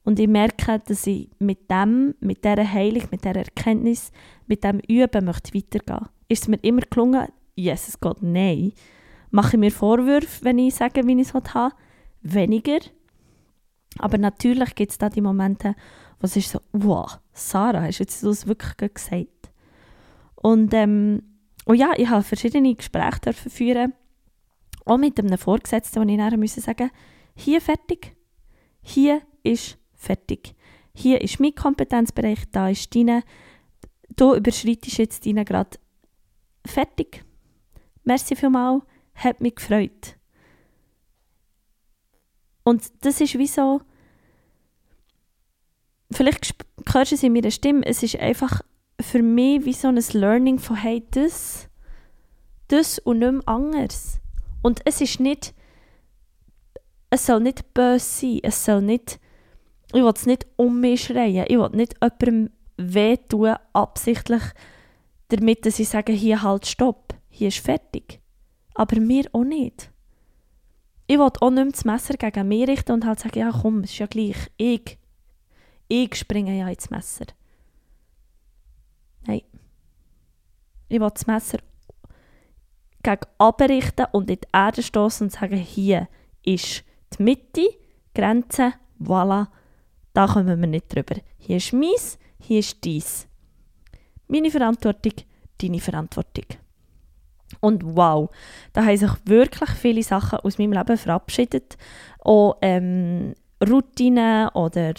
Und 0.04 0.18
ich 0.18 0.28
merke, 0.28 0.80
dass 0.86 1.06
ich 1.06 1.30
mit 1.38 1.70
dem, 1.70 2.14
mit 2.20 2.44
dieser 2.44 2.70
Heilung, 2.70 3.08
mit 3.10 3.24
dieser 3.24 3.36
Erkenntnis, 3.36 4.12
mit 4.46 4.64
dem 4.64 4.80
Üben 4.80 5.24
möchte 5.24 5.54
weitergehen. 5.54 6.08
Ist 6.28 6.42
es 6.42 6.48
mir 6.48 6.58
immer 6.62 6.82
gelungen? 6.82 7.28
Jesus 7.54 7.98
Gott, 8.00 8.22
nein. 8.22 8.72
Mache 9.30 9.56
ich 9.56 9.60
mir 9.60 9.70
Vorwürfe, 9.70 10.44
wenn 10.44 10.58
ich 10.58 10.74
sage, 10.74 11.06
wie 11.06 11.20
ich 11.20 11.28
es 11.28 11.54
habe? 11.54 11.74
Weniger. 12.22 12.80
Aber 13.98 14.18
natürlich 14.18 14.74
gibt 14.74 14.92
es 14.92 14.98
da 14.98 15.08
die 15.08 15.20
Momente, 15.20 15.74
wo 16.18 16.26
es 16.26 16.36
ist 16.36 16.50
so, 16.50 16.60
wow, 16.72 17.18
Sarah, 17.32 17.82
hast 17.82 17.98
du 17.98 18.02
jetzt 18.04 18.22
das 18.22 18.46
wirklich 18.46 18.94
gesagt? 18.94 19.50
Und, 20.36 20.72
ähm, 20.74 21.22
und 21.64 21.76
ja, 21.76 21.92
ich 21.96 22.08
habe 22.08 22.22
verschiedene 22.22 22.74
Gespräche 22.74 23.32
führen 23.32 23.92
auch 24.84 24.98
mit 24.98 25.18
einem 25.18 25.38
Vorgesetzten, 25.38 26.02
wo 26.02 26.08
ich 26.08 26.16
dann 26.16 26.40
müssen 26.40 26.60
sagen 26.60 26.90
hier 27.34 27.60
fertig, 27.60 28.16
hier 28.82 29.22
ist 29.42 29.78
fertig. 29.94 30.54
Hier 30.94 31.20
ist 31.20 31.40
mein 31.40 31.54
Kompetenzbereich, 31.54 32.50
da 32.50 32.68
ist 32.68 32.94
deine, 32.94 33.22
du 34.16 34.34
überschreitest 34.34 34.98
jetzt 34.98 35.26
deine 35.26 35.44
gerade 35.44 35.78
fertig. 36.66 37.24
Merci 38.04 38.34
vielmals, 38.34 38.82
hat 39.24 39.40
mich 39.40 39.56
gefreut. 39.56 40.16
Und 42.64 42.90
das 43.04 43.20
ist 43.20 43.38
wie 43.38 43.46
so, 43.46 43.80
vielleicht 46.10 46.54
hörst 46.92 47.12
du 47.12 47.14
es 47.14 47.22
in 47.22 47.32
meiner 47.32 47.50
Stimme, 47.50 47.84
es 47.84 48.02
ist 48.02 48.16
einfach 48.16 48.62
für 49.00 49.22
mich 49.22 49.64
wie 49.64 49.72
so 49.72 49.88
ein 49.88 50.02
Learning 50.12 50.58
von 50.58 50.76
hey, 50.76 51.02
das, 51.10 51.68
das 52.68 52.98
und 52.98 53.20
nicht 53.20 53.32
mehr 53.32 53.48
anders. 53.48 54.20
Und 54.62 54.80
es 54.84 55.00
ist 55.00 55.20
nicht, 55.20 55.54
es 57.08 57.26
soll 57.26 57.40
nicht 57.40 57.74
böse 57.74 58.04
sein, 58.04 58.40
es 58.42 58.64
soll 58.64 58.82
nicht, 58.82 59.18
ich 59.88 60.02
will 60.02 60.12
es 60.14 60.26
nicht 60.26 60.46
um 60.56 60.80
mich 60.80 61.04
schreien, 61.04 61.46
ich 61.48 61.58
will 61.58 61.70
nicht 61.70 61.94
jemandem 62.00 62.50
wehtun, 62.76 63.56
absichtlich, 63.72 64.42
damit 65.28 65.66
dass 65.66 65.78
ich 65.78 65.88
sage, 65.88 66.12
hier 66.12 66.42
halt 66.42 66.66
stopp, 66.66 67.14
hier 67.28 67.48
ist 67.48 67.58
fertig. 67.58 68.19
Aber 68.80 68.98
mir 68.98 69.26
auch 69.32 69.44
nicht. 69.44 69.90
Ich 71.06 71.18
will 71.18 71.28
auch 71.40 71.50
nicht 71.50 71.64
mehr 71.64 71.72
das 71.72 71.84
Messer 71.84 72.14
gegen 72.14 72.48
mich 72.48 72.66
richten 72.66 72.92
und 72.92 73.04
halt 73.04 73.20
sagen, 73.20 73.38
ja 73.38 73.50
komm, 73.52 73.80
es 73.80 73.90
ist 73.90 73.98
ja 73.98 74.06
gleich, 74.06 74.50
ich, 74.56 74.96
ich 75.86 76.14
springe 76.14 76.56
ja 76.56 76.66
ins 76.66 76.88
Messer. 76.88 77.26
Nein. 79.26 79.42
Ich 80.88 80.98
will 80.98 81.10
das 81.10 81.26
Messer 81.26 81.58
gegen 83.02 83.20
abrichten 83.36 84.06
und 84.12 84.30
in 84.30 84.38
die 84.40 84.48
Erde 84.50 84.82
stoßen 84.82 85.26
und 85.26 85.30
sagen, 85.30 85.58
hier 85.58 86.08
ist 86.42 86.82
die 87.18 87.22
Mitte, 87.22 87.68
Grenze, 88.14 88.72
voilà, 88.98 89.48
da 90.14 90.26
kommen 90.26 90.58
wir 90.58 90.66
nicht 90.66 90.88
drüber. 90.88 91.16
Hier 91.36 91.58
ist 91.58 91.74
meins, 91.74 92.18
hier 92.38 92.60
ist 92.60 92.82
dies. 92.82 93.28
Meine 94.26 94.50
Verantwortung, 94.50 95.12
deine 95.60 95.80
Verantwortung. 95.80 96.46
Und 97.58 97.82
wow, 97.84 98.30
da 98.72 98.84
haben 98.84 98.96
sich 98.96 99.10
wirklich 99.24 99.70
viele 99.70 100.02
Sachen 100.02 100.38
aus 100.38 100.58
meinem 100.58 100.72
Leben 100.72 100.96
verabschiedet. 100.96 101.76
Auch 102.20 102.56
ähm, 102.62 103.34
Routinen 103.68 104.48
oder 104.50 104.94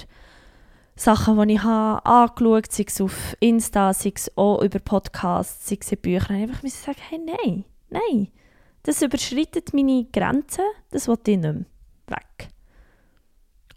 Sachen, 0.95 1.47
die 1.47 1.55
ich 1.55 1.63
habe 1.63 2.05
angeschaut 2.05 2.71
sei 2.71 2.83
es 2.87 3.01
auf 3.01 3.35
Insta, 3.39 3.93
sei 3.93 4.11
es 4.15 4.37
auch 4.37 4.61
über 4.61 4.79
Podcasts, 4.79 5.69
sei 5.69 5.77
es 5.79 5.91
in 5.91 5.99
Büchern. 5.99 6.35
Ich 6.35 6.43
einfach 6.43 6.67
sagen, 6.67 6.99
hey, 7.09 7.19
nein, 7.19 7.65
Nein, 7.91 8.29
das 8.83 9.01
überschreitet 9.01 9.73
meine 9.73 10.05
Grenzen, 10.05 10.63
das 10.91 11.07
will 11.09 11.19
ich 11.27 11.37
nicht 11.37 11.41
mehr. 11.41 11.65
Weg. 12.07 12.47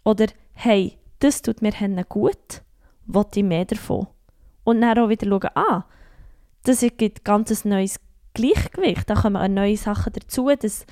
Oder, 0.05 0.27
hey, 0.53 0.97
das 1.19 1.41
tut 1.41 1.61
mir 1.61 1.73
gut, 2.07 2.63
will 3.05 3.25
ich 3.35 3.43
mehr 3.43 3.65
davon. 3.65 4.07
Und 4.63 4.81
dann 4.81 4.97
auch 4.97 5.09
wieder 5.09 5.27
schauen, 5.27 5.49
ah, 5.53 5.85
das 6.63 6.85
gibt 6.97 7.25
ganz 7.25 7.65
ein 7.65 7.69
neues 7.69 7.99
Gleichgewicht, 8.35 9.09
da 9.09 9.15
kommen 9.15 9.53
neue 9.53 9.77
Sachen 9.77 10.13
dazu, 10.13 10.49
das, 10.59 10.85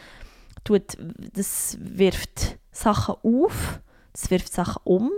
tut, 0.64 0.98
das 1.34 1.78
wirft 1.80 2.58
Sachen 2.72 3.16
auf, 3.22 3.82
das 4.12 4.32
wirft 4.32 4.52
Sachen 4.52 4.82
um. 4.84 5.12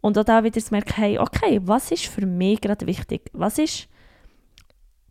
Und 0.00 0.16
auch 0.16 0.24
da 0.24 0.44
wieder 0.44 0.60
zu 0.60 0.72
merken, 0.72 0.94
hey, 0.94 1.18
okay, 1.18 1.60
was 1.64 1.90
ist 1.90 2.06
für 2.06 2.24
mich 2.24 2.60
gerade 2.60 2.86
wichtig? 2.86 3.30
Was 3.32 3.58
ist 3.58 3.88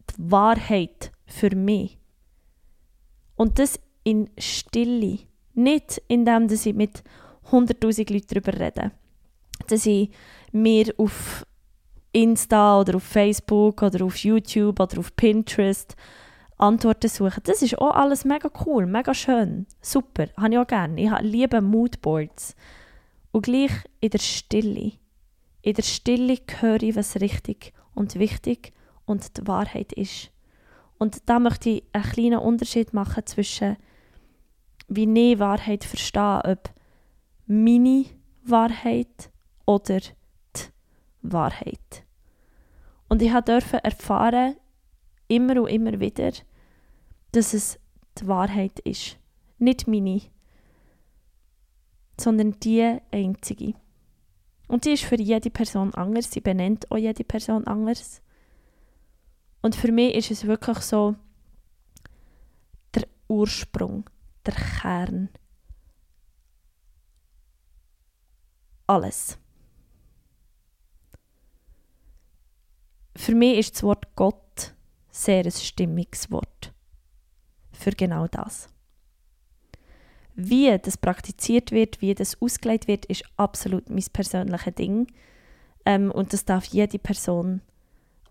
die 0.10 0.32
Wahrheit 0.32 1.12
für 1.26 1.56
mich? 1.56 2.00
Und 3.36 3.60
das 3.60 3.80
in 4.04 4.30
Stille. 4.38 5.20
Nicht 5.54 6.02
indem 6.08 6.48
dass 6.48 6.66
ich 6.66 6.74
mit 6.74 7.04
100'000 7.52 8.14
Leuten 8.14 8.28
darüber 8.30 8.54
rede. 8.60 8.92
Dass 9.68 9.86
ich 9.86 10.10
mir 10.52 10.94
auf 10.98 11.46
Insta 12.14 12.80
oder 12.80 12.96
auf 12.96 13.04
Facebook 13.04 13.82
oder 13.82 14.06
auf 14.06 14.18
YouTube 14.18 14.80
oder 14.80 15.00
auf 15.00 15.16
Pinterest 15.16 15.96
Antworten 16.58 17.10
suche. 17.10 17.42
Das 17.42 17.62
ist 17.62 17.78
auch 17.78 17.96
alles 17.96 18.26
mega 18.26 18.50
cool, 18.66 18.86
mega 18.86 19.14
schön, 19.14 19.68
super, 19.82 20.28
habe 20.38 20.54
ich 20.54 20.60
auch 20.60 20.68
gerne. 20.68 21.02
Ich 21.02 21.12
liebe 21.22 21.62
Moodboards. 21.62 22.56
Und 23.32 23.44
gleich 23.44 23.72
in 24.00 24.10
der 24.10 24.20
Stille. 24.20 24.94
In 25.62 25.74
der 25.74 25.84
Stille 25.84 26.38
höre 26.60 26.82
ich, 26.82 26.96
was 26.96 27.20
richtig 27.22 27.74
und 27.94 28.16
wichtig 28.16 28.74
und 29.06 29.38
die 29.38 29.48
Wahrheit 29.48 29.94
ist. 29.94 30.32
Und 30.98 31.30
da 31.30 31.40
möchte 31.40 31.70
ich 31.70 31.84
einen 31.94 32.04
kleinen 32.04 32.40
Unterschied 32.40 32.94
machen 32.94 33.26
zwischen, 33.26 33.78
wie 34.88 35.32
ich 35.32 35.40
Wahrheit 35.40 35.84
verstehe, 35.84 36.42
ob 36.44 36.70
meine 37.46 38.06
Wahrheit 38.44 39.30
oder 39.66 40.00
die 40.00 40.14
Wahrheit. 41.22 42.04
Und 43.10 43.22
ich 43.22 43.32
durfte 43.32 43.84
erfahren, 43.84 44.56
immer 45.28 45.62
und 45.62 45.70
immer 45.70 46.00
wieder, 46.00 46.32
dass 47.32 47.54
es 47.54 47.80
die 48.20 48.28
Wahrheit 48.28 48.80
ist. 48.80 49.18
Nicht 49.60 49.88
meine, 49.88 50.22
sondern 52.20 52.60
die 52.60 52.98
einzige. 53.12 53.74
Und 54.68 54.84
sie 54.84 54.94
ist 54.94 55.06
für 55.06 55.20
jede 55.20 55.50
Person 55.50 55.94
anders, 55.94 56.32
sie 56.32 56.42
benennt 56.42 56.92
auch 56.92 56.98
jede 56.98 57.24
Person 57.24 57.66
anders. 57.68 58.22
Und 59.62 59.76
für 59.76 59.92
mich 59.92 60.16
ist 60.16 60.32
es 60.32 60.46
wirklich 60.46 60.80
so 60.80 61.16
der 62.94 63.08
Ursprung, 63.28 64.10
der 64.46 64.54
Kern. 64.54 65.30
Alles. 68.88 69.38
Für 73.16 73.36
mich 73.36 73.58
ist 73.58 73.76
das 73.76 73.84
Wort 73.84 74.16
Gott 74.16 74.47
sehr 75.18 75.44
ein 75.44 75.52
stimmiges 75.52 76.32
Wort. 76.32 76.74
Für 77.72 77.92
genau 77.92 78.28
das. 78.28 78.70
Wie 80.36 80.78
das 80.78 80.98
praktiziert 80.98 81.72
wird, 81.72 82.02
wie 82.02 82.14
das 82.14 82.40
ausgelegt 82.42 82.88
wird, 82.88 83.06
ist 83.06 83.24
absolut 83.38 83.90
mein 83.90 84.06
persönliches 84.14 84.76
Ding. 84.76 85.08
Ähm, 85.86 86.12
und 86.12 86.34
das 86.34 86.46
darf 86.46 86.66
jede 86.66 87.00
Person 87.00 87.62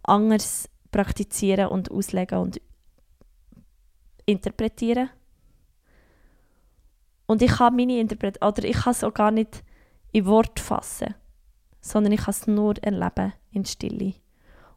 anders 0.04 0.68
praktizieren 0.92 1.68
und 1.68 1.90
auslegen 1.90 2.38
und 2.38 2.60
interpretieren. 4.24 5.10
Und 7.26 7.42
ich 7.42 7.50
kann 7.50 7.74
meine 7.74 7.98
Interpretation, 7.98 8.48
oder 8.52 8.64
ich 8.64 8.76
kann 8.76 8.92
es 8.92 9.02
auch 9.02 9.14
gar 9.14 9.32
nicht 9.32 9.64
in 10.12 10.26
Wort 10.26 10.60
fassen, 10.60 11.14
sondern 11.80 12.12
ich 12.12 12.20
kann 12.20 12.30
es 12.30 12.46
nur 12.46 12.74
erleben 12.84 13.32
in 13.50 13.64
Stille. 13.64 14.14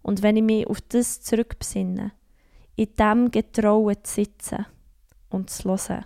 Und 0.02 0.22
wenn 0.22 0.38
ich 0.38 0.44
mich 0.44 0.68
auf 0.68 0.82
das 0.82 1.22
zurückbesinne, 1.22 2.12
in 2.76 2.96
dem 2.96 3.32
Getrauen 3.32 3.98
zu 4.04 4.14
sitzen 4.14 4.66
und 5.30 5.50
zu 5.50 5.70
hören, 5.70 6.06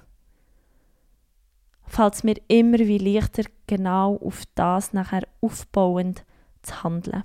fällt 1.86 2.14
es 2.16 2.24
mir 2.24 2.36
immer 2.48 2.80
wie 2.80 2.98
leichter, 2.98 3.44
genau 3.68 4.18
auf 4.18 4.44
das 4.56 4.94
nachher 4.94 5.28
aufbauend 5.42 6.26
zu 6.64 6.84
handeln. 6.84 7.24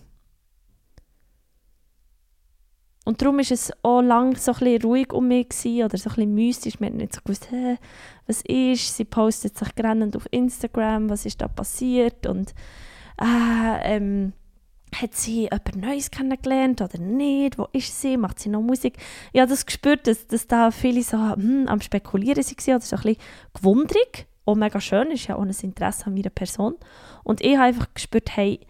Und 3.08 3.22
darum 3.22 3.36
war 3.36 3.50
es 3.50 3.72
auch 3.82 4.02
lange 4.02 4.36
so 4.36 4.52
ein 4.52 4.58
bisschen 4.58 4.82
ruhig 4.82 5.14
um 5.14 5.28
mich 5.28 5.48
gewesen, 5.48 5.84
oder 5.84 5.96
so 5.96 6.10
ein 6.10 6.14
bisschen 6.14 6.34
mystisch. 6.34 6.78
Man 6.78 6.90
hat 6.90 6.96
nicht 6.96 7.14
so 7.14 7.22
gewusst, 7.22 7.50
hä, 7.50 7.78
was 8.26 8.42
ist. 8.42 8.94
Sie 8.94 9.06
postet 9.06 9.56
sich 9.56 9.74
grennend 9.74 10.14
auf 10.14 10.28
Instagram, 10.30 11.08
was 11.08 11.24
ist 11.24 11.40
da 11.40 11.48
passiert 11.48 12.26
und 12.26 12.52
äh, 13.18 13.96
ähm, 13.96 14.34
hat 14.94 15.14
sie 15.14 15.42
jemand 15.42 15.76
Neues 15.76 16.10
kennengelernt 16.10 16.80
oder 16.80 16.98
nicht? 16.98 17.58
Wo 17.58 17.68
ist 17.72 18.00
sie? 18.00 18.16
Macht 18.16 18.40
sie 18.40 18.48
noch 18.48 18.62
Musik? 18.62 18.96
Ich 19.32 19.40
habe 19.40 19.50
das 19.50 19.66
gespürt, 19.66 20.06
dass, 20.06 20.26
dass 20.26 20.46
da 20.46 20.70
viele 20.70 21.02
so 21.02 21.16
hm, 21.18 21.66
am 21.68 21.80
Spekulieren 21.80 22.42
waren 22.42 22.74
oder 22.74 22.80
so 22.80 22.96
ein 22.96 23.02
bisschen 23.02 23.22
gewundrig. 23.54 24.26
Auch 24.44 24.54
mega 24.54 24.80
schön, 24.80 25.10
ist 25.10 25.26
ja 25.26 25.36
auch 25.36 25.42
ein 25.42 25.50
Interesse 25.50 26.06
an 26.06 26.14
meiner 26.14 26.30
Person. 26.30 26.76
Und 27.22 27.42
ich 27.42 27.56
habe 27.56 27.66
einfach 27.66 27.92
gespürt, 27.92 28.36
hey, 28.36 28.60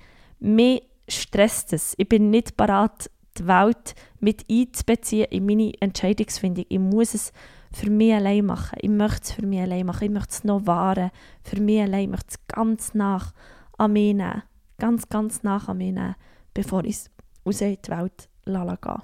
mich 0.41 0.83
stresst 1.09 1.73
es. 1.73 1.95
Ich 1.97 2.09
bin 2.09 2.31
nicht 2.31 2.57
bereit, 2.57 3.11
die 3.39 3.47
Welt 3.47 3.95
mit 4.21 4.45
einzubeziehen 4.51 5.29
in 5.31 5.47
meine 5.47 5.73
Entscheidungsfindung. 5.81 6.67
Ich 6.69 6.79
muss 6.79 7.15
es 7.15 7.33
für 7.73 7.91
mich 7.91 8.15
allein 8.15 8.47
machen. 8.47 8.79
Ich 8.81 8.91
möchte 8.91 9.23
es 9.23 9.33
für 9.33 9.47
mich 9.47 9.61
allein 9.61 9.87
machen. 9.87 10.05
Ich 10.05 10.11
möchte 10.11 10.31
es 10.31 10.45
noch 10.45 10.67
wahren. 10.67 11.11
Für 11.43 11.61
mich 11.61 11.81
allein. 11.81 12.05
Ich 12.05 12.11
möchte 12.11 12.31
es 12.31 12.47
ganz 12.49 12.95
nach 12.95 13.33
an 13.77 13.93
mich 13.93 14.15
nehmen. 14.15 14.43
Ganz, 14.79 15.09
ganz 15.09 15.43
nach 15.43 15.69
an 15.69 15.79
mich 15.79 15.93
nehmen, 15.93 16.15
bevor 16.55 16.85
ich 16.85 16.97
es 16.97 17.11
raus 17.45 17.61
in 17.61 17.77
die 17.83 17.91
Welt 17.91 18.29
gehe. 18.45 19.03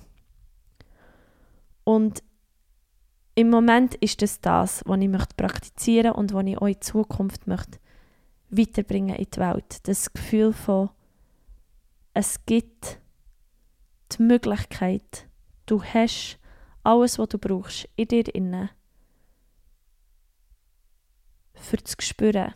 Und 1.85 2.23
im 3.35 3.51
Moment 3.51 3.97
ist 3.97 4.23
das 4.23 4.41
das, 4.41 4.83
was 4.87 5.01
ich 5.01 5.09
möchte 5.09 5.35
praktizieren 5.37 6.13
und 6.13 6.33
was 6.33 6.47
ich 6.47 6.59
auch 6.59 6.67
in 6.67 6.81
Zukunft 6.81 7.47
möchte 7.47 7.79
weiterbringen 8.51 9.17
in 9.17 9.27
die 9.29 9.41
Welt. 9.41 9.87
Das 9.89 10.13
Gefühl 10.13 10.53
von, 10.53 10.91
es 12.13 12.45
gibt 12.47 13.01
die 14.13 14.23
Möglichkeit, 14.23 15.29
du 15.67 15.83
hast 15.83 16.39
alles, 16.85 17.19
was 17.19 17.29
du 17.29 17.39
brauchst, 17.39 17.89
in 17.97 18.09
dir 18.09 18.33
inne 18.35 18.71
für 21.55 21.83
zu 21.83 21.97
spüren. 22.01 22.55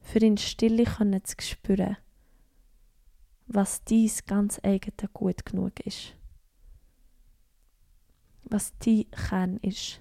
Für 0.00 0.18
in 0.18 0.36
Stille 0.36 0.84
können 0.84 1.24
zu 1.24 1.36
spüren, 1.40 1.96
was 3.46 3.84
dies 3.84 4.24
ganz 4.24 4.60
eigene 4.62 5.08
gut 5.12 5.44
genug 5.44 5.78
ist. 5.80 6.16
Was 8.42 8.72
dein 8.78 9.10
Kern 9.10 9.56
ist. 9.58 10.00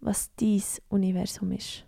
Was 0.00 0.34
dies 0.36 0.80
Universum 0.88 1.52
ist. 1.52 1.84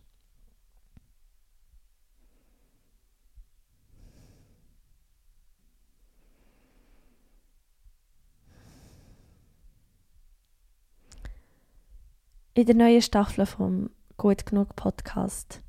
in 12.54 12.66
der 12.66 12.74
neuen 12.74 13.02
Staffel 13.02 13.46
vom 13.46 13.90
Gut 14.18 14.44
genug 14.44 14.76
Podcast 14.76 15.62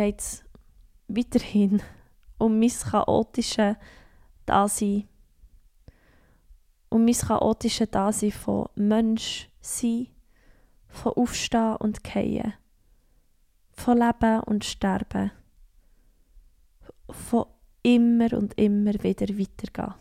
geht 0.00 0.20
es 0.20 0.44
weiterhin 1.08 1.82
um 2.38 2.58
mein 2.58 2.70
chaotisches 2.70 3.76
Dasein. 4.46 5.06
Um 6.88 7.04
mein 7.04 7.12
chaotisches 7.12 7.90
Dasein 7.90 8.32
von 8.32 8.70
Mensch 8.76 9.50
sein, 9.60 10.06
von 10.88 11.12
Aufstehen 11.12 11.76
und 11.76 12.02
Gehen, 12.02 12.54
von 13.72 13.98
Leben 13.98 14.40
und 14.44 14.64
Sterben, 14.64 15.32
von 17.10 17.44
immer 17.82 18.32
und 18.32 18.58
immer 18.58 18.94
wieder 19.02 19.28
weitergehen. 19.38 19.94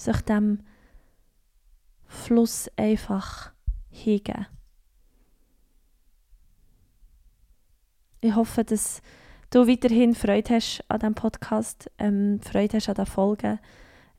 sich 0.00 0.20
dem 0.22 0.64
Fluss 2.06 2.70
einfach 2.76 3.52
hingeben. 3.90 4.46
Ich 8.20 8.34
hoffe, 8.34 8.64
dass 8.64 9.00
du 9.50 9.68
weiterhin 9.68 10.14
Freude 10.14 10.54
hast 10.54 10.84
an 10.88 10.98
diesem 10.98 11.14
Podcast, 11.14 11.90
ähm, 11.98 12.40
Freude 12.42 12.78
hast 12.78 12.88
an 12.88 12.96
den 12.96 13.06
Folgen. 13.06 13.60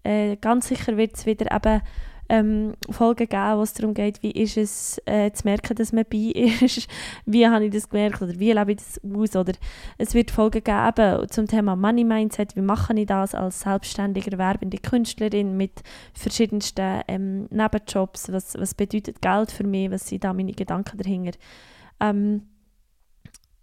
Äh, 0.03 0.37
ganz 0.37 0.69
sicher 0.69 0.95
wird 0.95 1.17
es 1.17 1.25
wieder 1.25 1.53
eben 1.53 1.81
ähm, 2.29 2.75
Folgen 2.89 3.27
geben, 3.27 3.57
wo 3.57 3.63
es 3.63 3.73
darum 3.73 3.93
geht, 3.93 4.23
wie 4.23 4.31
ist 4.31 4.55
es 4.55 5.01
äh, 5.05 5.31
zu 5.31 5.45
merken, 5.45 5.75
dass 5.75 5.91
man 5.91 6.05
bei 6.09 6.17
ist, 6.61 6.87
wie 7.25 7.45
habe 7.45 7.65
ich 7.65 7.73
das 7.73 7.89
gemerkt 7.89 8.21
oder 8.21 8.39
wie 8.39 8.53
lebe 8.53 8.71
ich 8.71 8.77
das 8.77 9.01
aus? 9.03 9.35
Oder 9.35 9.53
es 9.97 10.13
wird 10.13 10.31
Folgen 10.31 10.63
geben 10.63 11.27
zum 11.29 11.47
Thema 11.47 11.75
Money 11.75 12.05
Mindset, 12.05 12.55
wie 12.55 12.61
mache 12.61 12.93
ich 12.93 13.07
das 13.07 13.35
als 13.35 13.61
selbstständige 13.61 14.37
werbende 14.37 14.77
Künstlerin 14.77 15.57
mit 15.57 15.81
verschiedensten 16.13 17.01
ähm, 17.07 17.47
Nebenjobs, 17.49 18.31
was, 18.31 18.57
was 18.57 18.75
bedeutet 18.75 19.21
Geld 19.21 19.51
für 19.51 19.65
mich, 19.65 19.91
was 19.91 20.07
sind 20.07 20.23
da 20.23 20.31
meine 20.31 20.53
Gedanken 20.53 20.97
dahinter. 20.97 21.37
Ähm, 21.99 22.43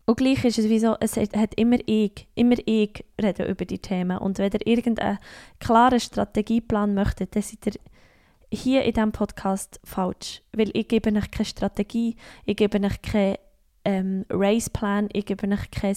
und 0.06 0.18
gleich 0.18 0.44
ist 0.44 0.58
es 0.58 0.68
wie 0.68 0.78
so, 0.78 0.96
es 1.00 1.16
hat 1.16 1.54
immer 1.56 1.78
ich, 1.84 2.28
immer 2.36 2.54
ich 2.64 3.04
rede 3.20 3.44
über 3.44 3.64
die 3.64 3.80
Themen. 3.80 4.18
Und 4.18 4.38
wenn 4.38 4.52
ihr 4.52 4.64
irgendeinen 4.64 5.18
klaren 5.58 5.98
Strategieplan 5.98 6.94
möchtet, 6.94 7.34
dann 7.34 7.42
seid 7.42 7.66
ihr 7.66 7.80
hier 8.52 8.84
in 8.84 8.94
diesem 8.94 9.10
Podcast 9.10 9.80
falsch. 9.82 10.42
Weil 10.52 10.70
ich 10.74 10.86
gebe 10.86 11.12
euch 11.12 11.30
keine 11.32 11.44
Strategie, 11.44 12.14
ich 12.44 12.56
gebe 12.56 12.80
euch 12.80 13.02
keinen 13.02 13.36
ähm, 13.84 14.24
Raceplan, 14.30 15.08
ich 15.12 15.26
gebe 15.26 15.48
euch 15.48 15.70
kein 15.72 15.96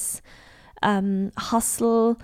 ähm, 0.82 1.32
Hustle, 1.52 2.18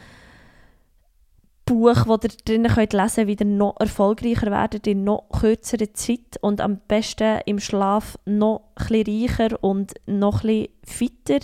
Buch, 1.66 2.06
das 2.20 2.34
ihr 2.34 2.38
drinnen 2.46 2.72
könnt 2.72 2.94
lesen 2.94 3.28
könnt, 3.28 3.28
wie 3.28 3.44
ihr 3.44 3.46
noch 3.46 3.80
erfolgreicher 3.80 4.52
werdet 4.52 4.88
in 4.88 5.04
noch 5.04 5.30
kürzerer 5.30 5.94
Zeit 5.94 6.38
und 6.42 6.62
am 6.62 6.80
besten 6.88 7.42
im 7.46 7.60
Schlaf 7.60 8.18
noch 8.26 8.72
etwas 8.76 9.08
reicher 9.08 9.64
und 9.64 9.94
noch 10.06 10.44
etwas 10.44 10.70
fitter. 10.84 11.40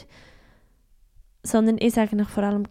Sondern 1.44 1.78
ich 1.80 1.94
sage 1.94 2.16
euch 2.16 2.30
vor 2.30 2.44
allem 2.44 2.68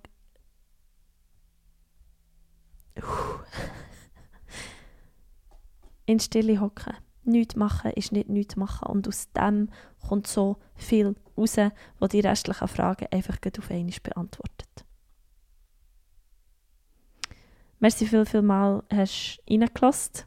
in 6.06 6.20
Stille 6.20 6.60
hocken. 6.60 6.94
Nichts 7.24 7.56
machen 7.56 7.92
ist 7.92 8.12
nicht 8.12 8.28
nichts 8.28 8.56
machen. 8.56 8.88
Und 8.88 9.06
aus 9.06 9.30
dem 9.32 9.70
kommt 10.06 10.26
so 10.26 10.56
viel 10.74 11.14
raus, 11.36 11.56
wo 11.98 12.06
die 12.06 12.20
restlichen 12.20 12.68
Fragen 12.68 13.06
einfach 13.10 13.36
auf 13.58 13.70
einmal 13.70 13.94
beantwortet. 14.02 14.84
Merci 17.78 18.06
viel, 18.06 18.26
viel 18.26 18.42
mal, 18.42 18.82
hast 18.92 19.38
du 19.46 19.54
reingelassen. 19.54 20.24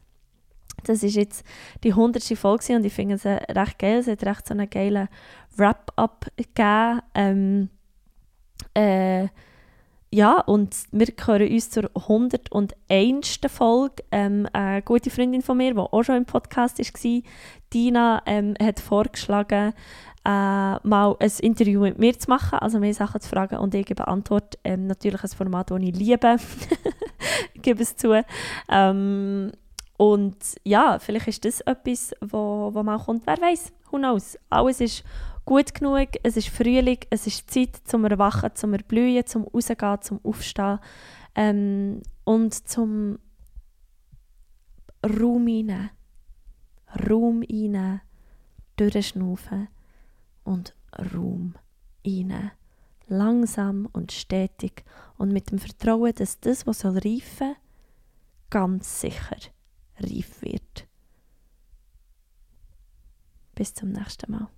Das 0.82 1.02
ist 1.02 1.14
jetzt 1.14 1.44
die 1.82 1.90
100. 1.90 2.22
Folge 2.36 2.76
und 2.76 2.84
ich 2.84 2.92
finde 2.92 3.14
es 3.14 3.24
recht 3.24 3.78
geil. 3.78 3.98
Es 3.98 4.08
hat 4.08 4.24
recht 4.24 4.46
so 4.46 4.54
einen 4.54 4.68
geilen 4.68 5.08
Wrap-up 5.56 6.26
gegeben. 6.36 7.00
Ähm, 7.14 7.70
äh, 8.74 9.28
ja, 10.14 10.38
und 10.42 10.76
wir 10.92 11.08
hören 11.26 11.52
uns 11.52 11.70
zur 11.70 11.90
101. 11.92 13.40
Folge. 13.48 14.04
Ähm, 14.12 14.46
eine 14.52 14.80
gute 14.82 15.10
Freundin 15.10 15.42
von 15.42 15.56
mir, 15.56 15.74
die 15.74 15.80
auch 15.80 16.02
schon 16.04 16.18
im 16.18 16.24
Podcast 16.24 16.78
war, 16.78 17.22
Dina, 17.72 18.22
ähm, 18.26 18.54
hat 18.62 18.78
vorgeschlagen, 18.78 19.72
äh, 20.24 20.28
mal 20.28 21.16
ein 21.18 21.32
Interview 21.40 21.80
mit 21.80 21.98
mir 21.98 22.16
zu 22.16 22.30
machen, 22.30 22.60
also 22.60 22.78
mehr 22.78 22.94
Sachen 22.94 23.20
zu 23.20 23.28
fragen 23.28 23.58
und 23.58 23.74
ich 23.74 23.86
gebe 23.86 24.06
Antwort. 24.06 24.56
Ähm, 24.62 24.86
natürlich 24.86 25.22
ein 25.22 25.30
Format, 25.30 25.72
das 25.72 25.80
ich 25.80 25.96
liebe, 25.96 26.36
ich 27.54 27.62
gebe 27.62 27.82
es 27.82 27.96
zu. 27.96 28.24
Ähm, 28.68 29.50
und 29.96 30.36
ja, 30.62 30.98
vielleicht 31.00 31.26
ist 31.26 31.44
das 31.44 31.60
etwas, 31.62 32.14
wo, 32.20 32.70
wo 32.72 32.82
mal 32.84 32.98
kommt, 32.98 33.26
wer 33.26 33.40
weiß, 33.40 33.72
who 33.90 33.98
knows. 33.98 34.38
Alles 34.48 34.80
ist 34.80 35.04
gut 35.44 35.74
genug, 35.74 36.08
es 36.22 36.36
ist 36.36 36.48
Frühling, 36.48 36.98
es 37.10 37.26
ist 37.26 37.50
Zeit 37.50 37.76
zum 37.84 38.04
Erwachen, 38.04 38.54
zum 38.54 38.72
Erblühen, 38.72 39.26
zum 39.26 39.44
Rausgehen, 39.44 40.02
zum 40.02 40.20
Aufstehen 40.24 40.78
ähm, 41.34 42.02
und 42.24 42.54
zum 42.68 43.18
Raum 45.04 45.46
rein. 45.46 45.90
Raum 47.10 47.42
rein, 47.42 48.00
durchschnaufen 48.76 49.68
und 50.44 50.74
Raum 51.14 51.54
rein. 52.06 52.52
Langsam 53.06 53.86
und 53.92 54.12
stetig 54.12 54.84
und 55.18 55.32
mit 55.32 55.50
dem 55.50 55.58
Vertrauen, 55.58 56.14
dass 56.14 56.40
das, 56.40 56.66
was 56.66 56.80
soll 56.80 56.98
reifen, 56.98 57.56
ganz 58.48 59.00
sicher 59.00 59.36
reif 59.98 60.40
wird. 60.40 60.88
Bis 63.54 63.74
zum 63.74 63.90
nächsten 63.90 64.32
Mal. 64.32 64.48